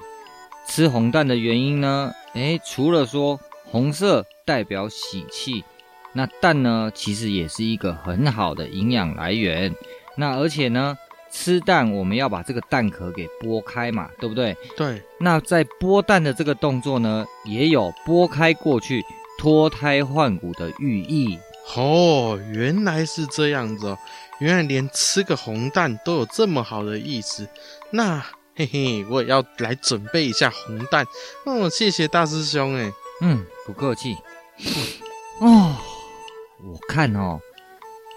[0.68, 5.64] 吃红蛋的原因呢，哎，除了说红色代表喜气。
[6.13, 9.74] 那蛋呢，其实也是一个很好的营养来源。
[10.15, 10.97] 那而且呢，
[11.32, 14.56] 吃蛋我们要把这个蛋壳给剥开嘛，对不对？
[14.76, 15.02] 对。
[15.19, 19.04] 那在剥蛋的这个动作呢，也有剥开过去
[19.39, 21.39] 脱胎换骨的寓意。
[21.76, 23.97] 哦，原来是这样子哦！
[24.39, 27.47] 原来连吃个红蛋都有这么好的意思。
[27.91, 28.19] 那
[28.56, 31.06] 嘿嘿，我也要来准备一下红蛋。
[31.45, 32.91] 哦，谢谢大师兄哎。
[33.21, 34.17] 嗯，不客气。
[35.39, 35.76] 哦。
[36.92, 37.40] 我看哦，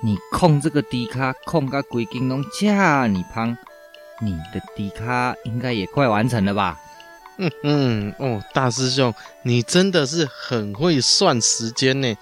[0.03, 2.67] 你控这个低卡控个规斤拢这
[3.07, 3.57] 你胖，
[4.21, 6.77] 你的低卡应该也快完成了吧？
[7.39, 12.17] 嗯嗯哦，大师兄，你真的是很会算时间呢。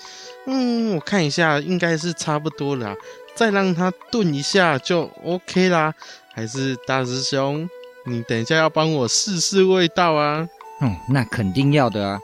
[0.46, 2.94] 嗯，我看一下，应该是差不多了，
[3.34, 5.94] 再让它炖一下就 OK 啦。
[6.34, 7.66] 还是大师兄，
[8.04, 10.46] 你等一下要帮我试试味道啊？
[10.82, 12.20] 嗯，那肯定要的啊。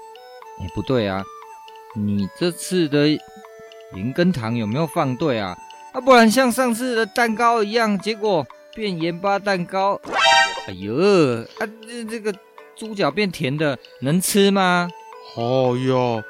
[0.61, 1.25] 哎，不对啊，
[1.97, 3.19] 你这次的。
[3.95, 5.57] 盐跟糖有没有放对啊？
[5.93, 9.99] 啊，不然像上次的蛋糕一样，结果变盐巴蛋糕。
[10.67, 10.95] 哎呦，
[11.59, 12.35] 啊，这这个
[12.77, 14.89] 猪脚变甜的，能吃吗？
[15.37, 16.23] 哦哟，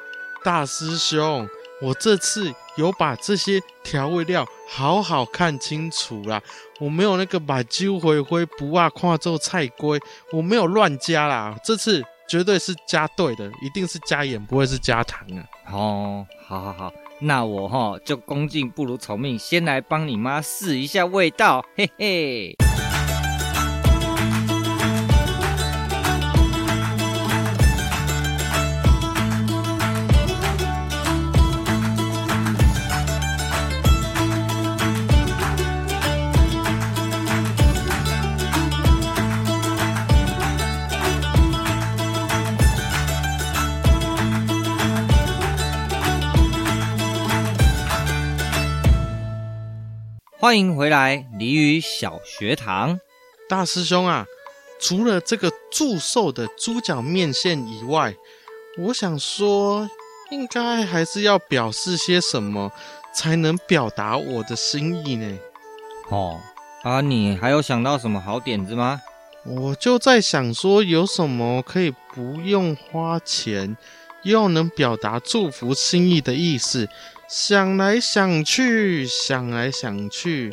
[0.43, 1.47] 大师兄，
[1.81, 6.41] 我这次有把这些调味料好好看清楚啦，
[6.79, 9.99] 我没有那个把揪回灰不啊跨做菜龟，
[10.31, 15.43] 我没有乱加啦，这次绝对是加对的，一定是加盐，不会是加糖啊。
[15.73, 16.93] 哦，好好好。
[17.21, 22.55] 那我哈就恭敬不如从命，先来帮你妈试一下味道，嘿嘿。
[50.41, 52.97] 欢迎回来，鲤鱼小学堂。
[53.49, 54.25] 大师兄啊，
[54.79, 58.15] 除了这个祝寿的猪脚面线以外，
[58.77, 59.89] 我想说，
[60.31, 62.71] 应该还是要表示些什么，
[63.13, 65.37] 才能表达我的心意呢？
[66.07, 66.39] 哦，
[66.83, 69.01] 啊，你还有想到什么好点子吗？
[69.45, 73.75] 我就在想说，有什么可以不用花钱，
[74.23, 76.87] 又能表达祝福心意的意思？
[77.29, 80.51] 想来想去，想来想去，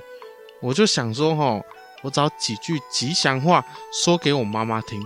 [0.60, 1.62] 我就想说齁，
[2.02, 5.02] 我找几句吉祥话说给我妈妈听，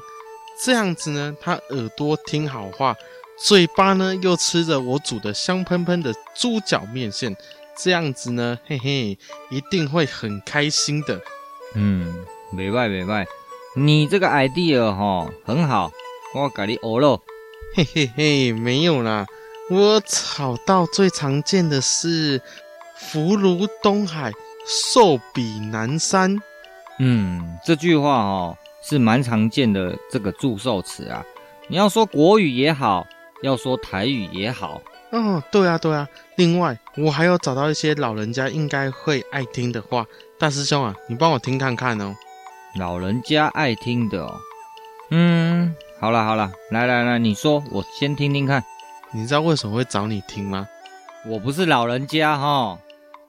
[0.65, 2.97] 这样子呢，她耳朵听好话，
[3.39, 7.37] 嘴巴呢又吃着我煮的香喷喷的猪脚面线，
[7.79, 9.17] 这样子呢，嘿嘿，
[9.51, 11.21] 一定会很开心的。
[11.77, 13.25] 嗯，没坏没坏，
[13.77, 15.93] 你这个 idea 哈很好，
[16.35, 17.21] 我给你学了。
[17.77, 19.25] 嘿嘿嘿，没有啦。
[19.71, 22.43] 我找到最常见的是
[22.99, 24.33] “福如东海，
[24.67, 26.37] 寿比南山”。
[26.99, 31.25] 嗯，这句话哦是蛮常见的这个祝寿词啊。
[31.69, 33.07] 你要说国语也好，
[33.43, 34.83] 要说台语也好。
[35.11, 36.09] 哦，对啊，对啊。
[36.35, 40.05] 另外，我还有找到一些老人家应该会爱听的话。
[40.37, 42.17] 大师兄啊，你帮我听看看哦。
[42.75, 44.41] 老人家爱听的哦。
[45.13, 48.65] 嗯，好了好了，来来来，你说，我先听听看。
[49.13, 50.69] 你知道为什么会找你听吗？
[51.27, 52.79] 我不是老人家哈，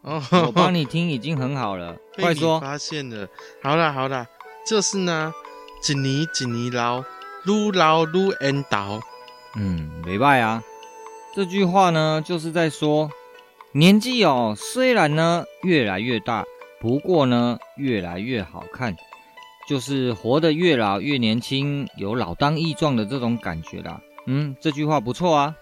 [0.03, 1.95] 哦，我帮你听已经很好了。
[2.15, 2.59] 快说！
[2.59, 3.27] 发现了，
[3.63, 4.25] 好啦好啦，
[4.65, 5.33] 就是呢，
[5.89, 7.03] 一年一年老，
[7.45, 9.01] 愈老愈缘投。
[9.55, 10.63] 嗯，没办啊。
[11.35, 13.09] 这句话呢，就是在说，
[13.73, 16.45] 年纪哦，虽然呢越来越大，
[16.79, 18.95] 不过呢越来越好看，
[19.67, 23.99] 就是活得越老越年轻，有老当益壮的这种感觉啦。
[24.27, 25.55] 嗯，这句话不错啊。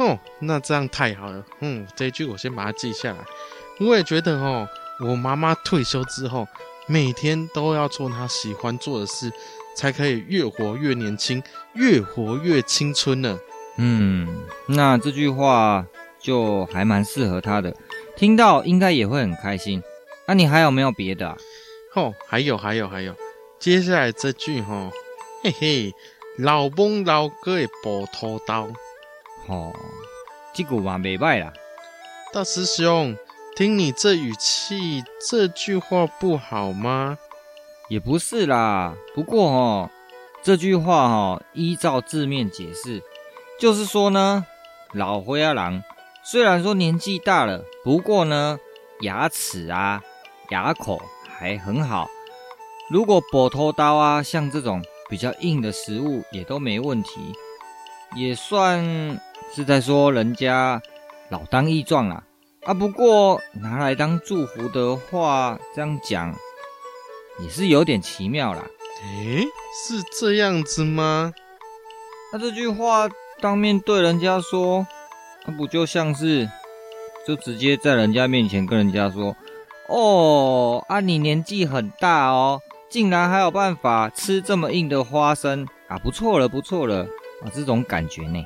[0.00, 1.44] 哦，那这样太好了。
[1.60, 3.18] 嗯，这一句我先把它记下来。
[3.78, 4.66] 我也觉得哦，
[5.06, 6.48] 我妈妈退休之后，
[6.86, 9.30] 每天都要做她喜欢做的事，
[9.76, 11.42] 才可以越活越年轻，
[11.74, 13.38] 越活越青春呢。
[13.76, 14.26] 嗯，
[14.66, 15.84] 那这句话
[16.18, 17.76] 就还蛮适合她的，
[18.16, 19.82] 听到应该也会很开心。
[20.26, 21.36] 那、啊、你还有没有别的、啊？
[21.94, 23.14] 哦，还有，还有，还有，
[23.58, 24.92] 接下来这句哈、哦，
[25.42, 25.94] 嘿嘿，
[26.38, 28.66] 老翁老哥的斧头刀。
[29.50, 29.72] 哦，
[30.54, 31.52] 这句话没坏啦。
[32.32, 33.16] 大师兄，
[33.56, 37.18] 听你这语气，这句话不好吗？
[37.88, 39.90] 也不是啦，不过哦，
[40.40, 43.02] 这句话哦，依照字面解释，
[43.58, 44.46] 就是说呢，
[44.92, 45.82] 老灰阿郎
[46.22, 48.60] 虽然说年纪大了，不过呢，
[49.00, 50.00] 牙齿啊、
[50.50, 52.06] 牙口还很好。
[52.88, 57.34] 如果斧头刀啊，像这种比较硬的食物也都没问题，
[58.14, 59.20] 也算。
[59.54, 60.80] 是在说人家
[61.28, 62.22] 老当益壮啊
[62.64, 62.74] 啊！
[62.74, 66.34] 不过拿来当祝福的话，这样讲
[67.40, 68.64] 也是有点奇妙啦。
[69.02, 69.44] 诶，
[69.86, 71.32] 是这样子吗？
[72.32, 73.08] 那这句话
[73.40, 74.86] 当面对人家说，
[75.46, 76.48] 那不就像是
[77.26, 79.34] 就直接在人家面前跟人家说
[79.88, 85.98] ：“哦，啊，你年纪很大哦，竟然还有办法吃这么硬的花生啊！
[85.98, 87.06] 不错了，不错了
[87.42, 87.50] 啊！
[87.52, 88.44] 这种感觉呢。”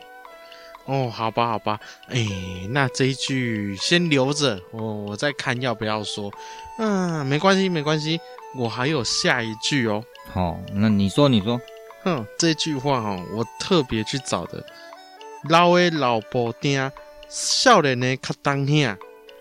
[0.87, 2.26] 哦，好吧，好吧，哎，
[2.70, 6.30] 那这一句先留着，哦，我再看要不要说。
[6.78, 8.20] 嗯，没关系，没关系，
[8.57, 10.05] 我还有下一句哦。
[10.32, 11.61] 好、哦，那你说，你说，
[12.03, 14.64] 哼，这句话哈、哦，我特别去找的。
[15.49, 16.91] 老的老婆丁，
[17.28, 18.97] 少年的较当兄。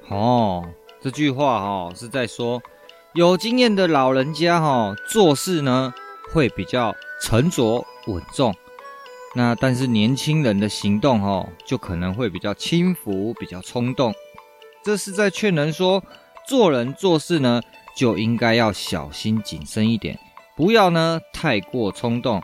[0.10, 0.64] 哦，
[1.02, 2.62] 这句话哈、哦、是在说，
[3.14, 5.94] 有经验的老人家哈、哦、做事呢
[6.32, 8.56] 会比较沉着稳重。
[9.36, 14.14] 那但是年轻人的行动哦，就可能会比较轻浮，比较冲动。
[14.84, 16.04] 这是在劝人说，
[16.48, 17.60] 做人做事呢，
[17.96, 20.20] 就应该要小心谨慎一点，
[20.56, 22.44] 不要呢太过冲动。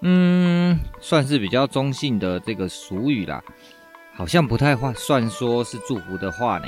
[0.00, 3.42] 嗯，算是比较中性的这个俗语啦，
[4.14, 6.64] 好像不太话算说是祝福的话呢。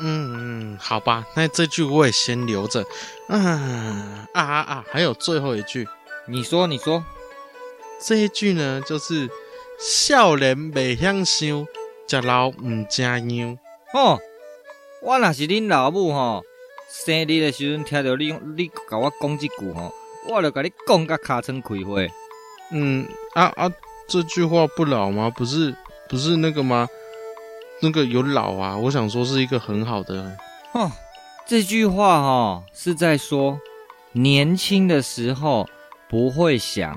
[0.00, 2.84] 嗯嗯，好吧，那这句我也先留着。
[3.28, 5.88] 嗯啊啊啊，还有最后一句，
[6.26, 7.02] 你说你说。
[8.00, 9.28] 这一句呢，就是
[9.78, 11.66] 少年袂晓想，
[12.06, 13.58] 食老唔正样。
[13.92, 14.18] 哦，
[15.02, 16.42] 我若是恁老母吼，
[16.90, 19.92] 生日的时阵听到你你甲我讲这句吼，
[20.28, 22.00] 我就甲你讲甲尻川开花。
[22.70, 23.70] 嗯啊啊，
[24.06, 25.30] 这句话不老吗？
[25.30, 25.74] 不是
[26.08, 26.88] 不是那个吗？
[27.80, 30.36] 那个有老啊，我想说是一个很好的。
[30.72, 30.90] 哦，
[31.46, 33.60] 这句话哈是在说
[34.12, 35.68] 年轻的时候
[36.08, 36.96] 不会想。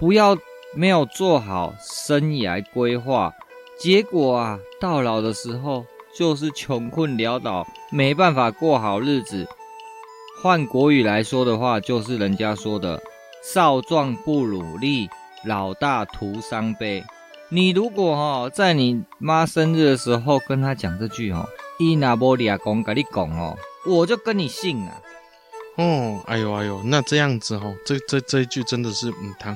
[0.00, 0.34] 不要
[0.74, 3.34] 没有做好生涯规划，
[3.78, 5.84] 结果啊，到老的时候
[6.16, 9.46] 就是穷困潦倒，没办法过好日子。
[10.42, 12.98] 换国语来说的话，就是人家说的
[13.44, 15.06] “少壮不努力，
[15.44, 17.04] 老大徒伤悲”。
[17.50, 21.46] 你如果哈、在你妈生日的时候跟她讲这句哦，
[21.78, 24.98] 伊那波利亚公跟你讲哦，我就跟你姓啊。
[25.76, 29.54] 哦，哎呦哎呦，那这样子哦，这这这一句真的是嗯汤。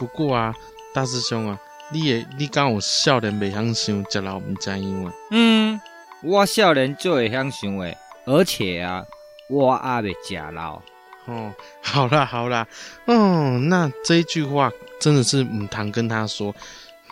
[0.00, 0.54] 不过啊，
[0.94, 1.60] 大师兄啊，
[1.92, 5.12] 你也你敢有少年袂晓想，食老唔知样啊？
[5.30, 5.78] 嗯，
[6.22, 7.94] 我少年就会晓想诶，
[8.24, 9.04] 而且啊，
[9.50, 10.80] 我阿未食老。
[11.26, 12.66] 哦，好啦好啦，
[13.04, 16.54] 嗯，那这一句话真的是唔堂跟他说，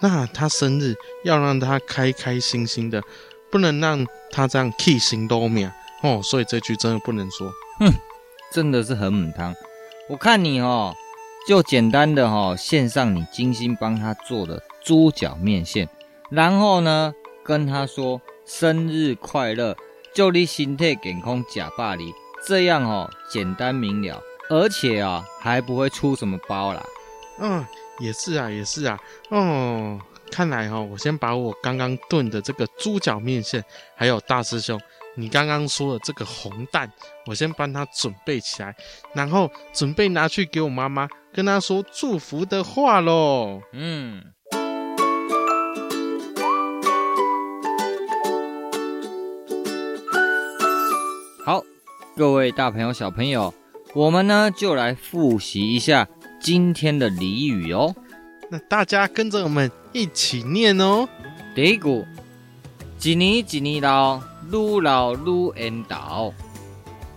[0.01, 3.03] 那他生日要让他开开心心的，
[3.51, 5.71] 不能让他这样气心动念
[6.03, 7.53] 哦，所以这句真的不能说。
[7.81, 7.93] 哼，
[8.51, 9.55] 真的是很唔堂。
[10.09, 10.95] 我看你哦。
[11.49, 15.89] 就简单的哈，献上你精心帮他做的猪脚面线，
[16.29, 19.75] 然后呢，跟他说生日快乐，
[20.13, 22.13] 祝你身体健康，假巴黎，
[22.47, 24.21] 这样哦，简单明了，
[24.51, 26.85] 而且啊，还不会出什么包啦。
[27.39, 27.65] 嗯，
[27.99, 29.01] 也是啊，也是啊。
[29.31, 29.99] 哦，
[30.31, 33.65] 看来哈，我先把我刚刚炖的这个猪脚面线，
[33.97, 34.79] 还有大师兄。
[35.21, 36.89] 你刚刚说的这个红蛋，
[37.27, 38.73] 我先帮他准备起来，
[39.13, 43.61] 然后准备拿去给我妈妈，跟她说祝福的话喽。
[43.73, 44.23] 嗯，
[51.45, 51.65] 好，
[52.17, 53.53] 各位大朋友、小朋友，
[53.95, 56.07] 我们呢就来复习一下
[56.41, 57.93] 今天的俚语哦。
[58.51, 61.09] 那大家跟着我们一起念哦。
[61.57, 62.07] 第一个。
[63.01, 64.21] 一年一年老，
[64.51, 66.35] 愈老愈缘投。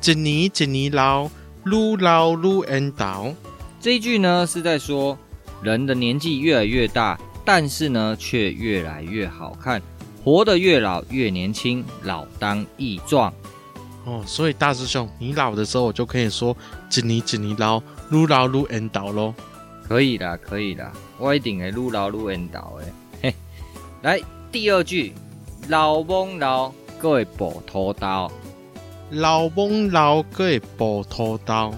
[0.04, 1.28] 一年一年老，
[1.66, 3.34] 愈老愈缘投。
[3.80, 5.18] 这一句呢是在说，
[5.64, 9.82] 人的年纪越来越大，但是呢却越来越好看，
[10.24, 13.34] 活得越老越年轻，老当益壮。
[14.06, 16.56] 哦，所以大师兄，你老的时候，我就可以说
[16.96, 19.34] 一年一年老，愈老愈缘投喽。
[19.88, 22.86] 可以啦，可以啦，我一定会愈老愈缘投的。
[23.24, 23.36] 嘿，
[24.04, 24.22] 来
[24.52, 25.14] 第二句，
[25.72, 26.70] 老翁老，
[27.00, 28.30] 各会补土刀。
[29.10, 31.74] 老翁老，各会补土刀。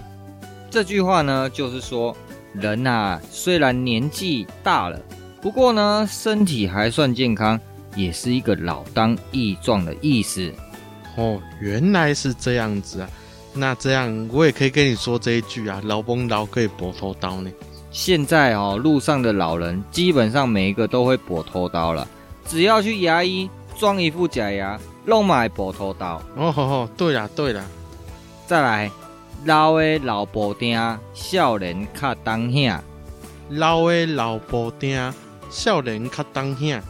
[0.68, 2.12] 这句话呢，就是说
[2.54, 5.00] 人呐、啊，虽然年纪大了，
[5.40, 7.60] 不过呢，身体还算健康，
[7.94, 10.52] 也是一个老当益壮的意思。
[11.16, 13.08] 哦，原来是这样子啊！
[13.54, 17.48] 那这样我也可以跟你说这一句啊：老翁老，可以补头刀呢。
[17.92, 22.08] 现在哦，路上的老人基本上每一个都会补头刀了，
[22.44, 26.22] 只要去牙医装一副假牙，弄买补头刀。
[26.36, 27.64] 哦吼吼，对啦对啦，
[28.46, 28.90] 再来。
[29.46, 32.82] 老的老布丁，少年较当下。
[33.50, 35.12] 老的老布丁，
[35.50, 36.82] 少年较当下。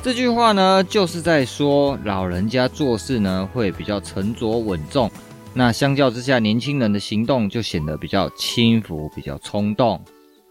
[0.00, 5.10] 这句话呢，就是在说老人家做事呢会比较沉着稳重。
[5.52, 10.00] 那相较之下，年轻人的行动就显得比较轻浮、比较冲动。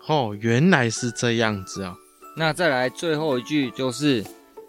[0.07, 1.95] 哦，原来是这样子啊、哦。
[2.35, 4.21] 那再来最后一句就是：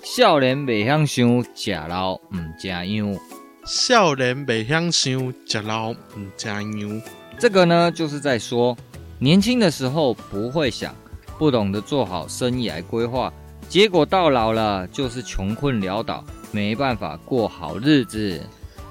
[0.05, 3.19] 少年袂晓想，食老唔食样。
[3.67, 7.03] 少年袂晓想，食老唔食样。
[7.37, 8.77] 这个呢，就是在说，
[9.19, 10.95] 年轻的时候不会想，
[11.37, 13.33] 不懂得做好生意来规划，
[13.69, 18.41] 结果到老了就是穷困潦倒，没办法过好日子。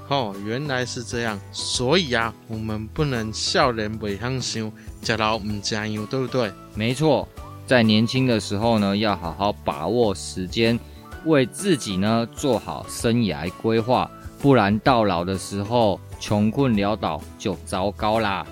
[0.10, 6.52] 哦，原来是这样，所以啊，我们不能少年袂晓想，食老唔食样，对不对？
[6.76, 7.28] 没错，
[7.66, 10.80] 在年轻的时候呢，要好好把握时间，
[11.26, 14.10] 为自己呢做好生涯规划。
[14.40, 18.46] 不然到老的时候穷困潦倒就糟糕啦。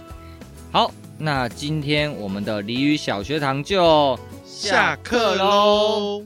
[0.72, 6.26] 好，那今天我们的俚语小学堂就下课喽。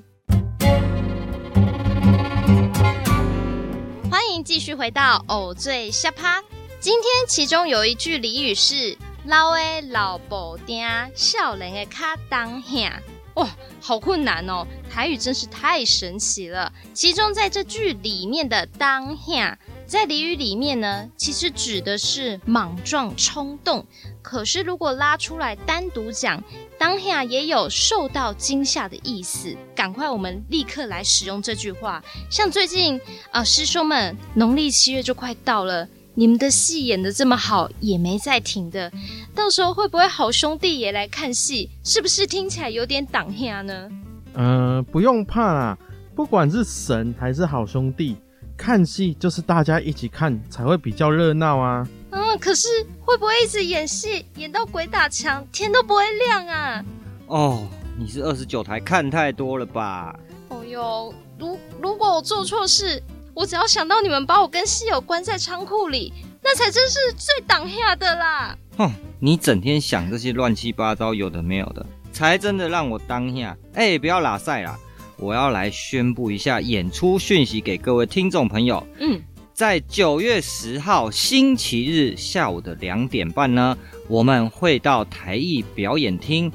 [4.09, 6.41] 欢迎继续回到偶最下趴。
[6.79, 13.01] 今天其中有一句俚语是“老的老布丁，少年的卡当下”。
[13.39, 14.67] 哇，好困难哦！
[14.91, 16.73] 台语真是太神奇了。
[16.93, 23.85] 其中在这句里面的“当下”在俚语里面呢，其实指的是莽撞冲动。
[24.21, 26.43] 可是如果拉出来单独讲
[26.77, 29.55] ，“当下”也有受到惊吓的意思。
[29.73, 32.03] 赶快，我们立刻来使用这句话。
[32.29, 32.99] 像最近
[33.31, 35.87] 啊、呃，师兄们，农历七月就快到了。
[36.15, 38.91] 你们的戏演得这么好，也没在停的，
[39.33, 41.69] 到时候会不会好兄弟也来看戏？
[41.83, 43.89] 是不是听起来有点挡下呢？
[44.33, 45.77] 嗯、呃，不用怕啦，
[46.15, 48.17] 不管是神还是好兄弟，
[48.57, 51.87] 看戏就是大家一起看才会比较热闹啊。
[52.11, 52.67] 嗯，可是
[53.05, 56.83] 会不会一直演戏演到鬼打墙，天都不会亮啊？
[57.27, 60.13] 哦，你是二十九台看太多了吧？
[60.49, 63.01] 哦哟，如如果我做错事。
[63.33, 66.13] 我只要想到你们把我跟室友关在仓库里，
[66.43, 68.57] 那才真是最挡下的啦！
[68.77, 73.57] 哼，你整天想这些乱七八糟有的没有的，才真的让我当下。
[73.73, 74.77] 哎，不要拉赛啦！
[75.17, 78.85] 我要来宣布一下演出讯息给各位听众朋友。
[78.99, 79.21] 嗯，
[79.53, 83.77] 在九月十号星期日下午的两点半呢，
[84.07, 86.51] 我们会到台艺表演厅。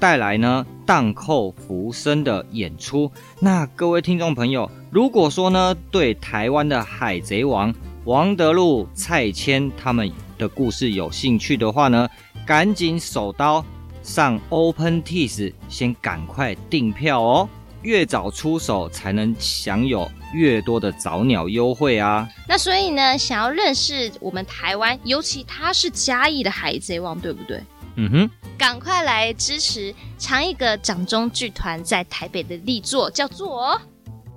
[0.00, 3.10] 带来呢荡寇浮生的演出，
[3.40, 7.74] 那各位听众朋友，如果说呢对台湾的海贼王
[8.04, 12.08] 王德禄、蔡牵他们的故事有兴趣的话呢，
[12.46, 13.64] 赶紧手刀
[14.04, 17.48] 上 OpenTix，先赶快订票哦，
[17.82, 22.28] 越早出手才能享有越多的早鸟优惠啊。
[22.48, 27.60] 那所以呢，想要认识我们台湾，尤其他是嘉义的海贼王，对不对？
[27.96, 28.30] 嗯哼。
[28.56, 33.72] 赶快来支持长一个掌中剧团在台北的力作，叫做《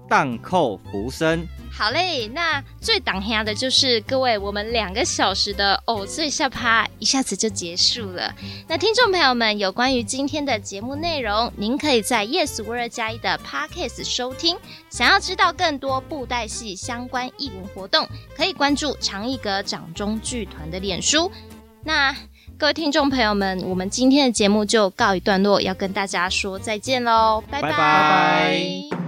[0.10, 1.44] 荡寇浮生》。
[1.72, 8.34] 好嘞，那最挡下的就是各位，我们两个小时的偶最下趴一下子就结束了。
[8.68, 14.58] 那听众朋友们，有关于今天的节目内容，您可以在 Yes World 加一的 Podcast 收听。
[14.90, 21.32] 想要知道更多布袋戏相关艺文活动，可以关注长一格掌中剧团的脸书。
[21.84, 22.16] 那。
[22.60, 29.07] 各位听众朋友们，我们今天的节目就告一段落，要跟大家说再见喽，拜拜拜拜。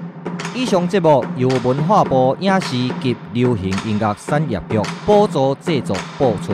[0.56, 6.54] 以上节目由文化部影视及流行音乐产业局补助制作播出。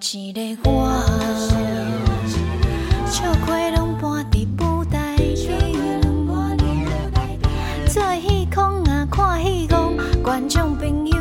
[0.00, 0.40] 一个
[0.70, 1.02] 我，
[3.06, 6.00] 笑亏拢搬伫舞台边，
[7.88, 11.18] 做戏空啊，看戏戆，观众朋友。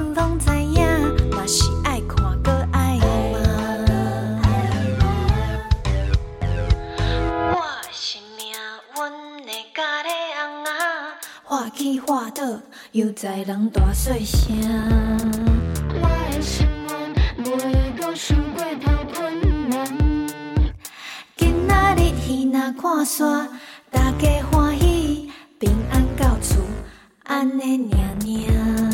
[12.06, 12.44] 话倒
[12.94, 14.56] 又在人大细声。
[15.94, 16.42] 我的
[22.74, 23.48] 看煞，
[23.90, 26.60] 大家欢喜，平安到厝，
[27.24, 28.87] 安尼念念。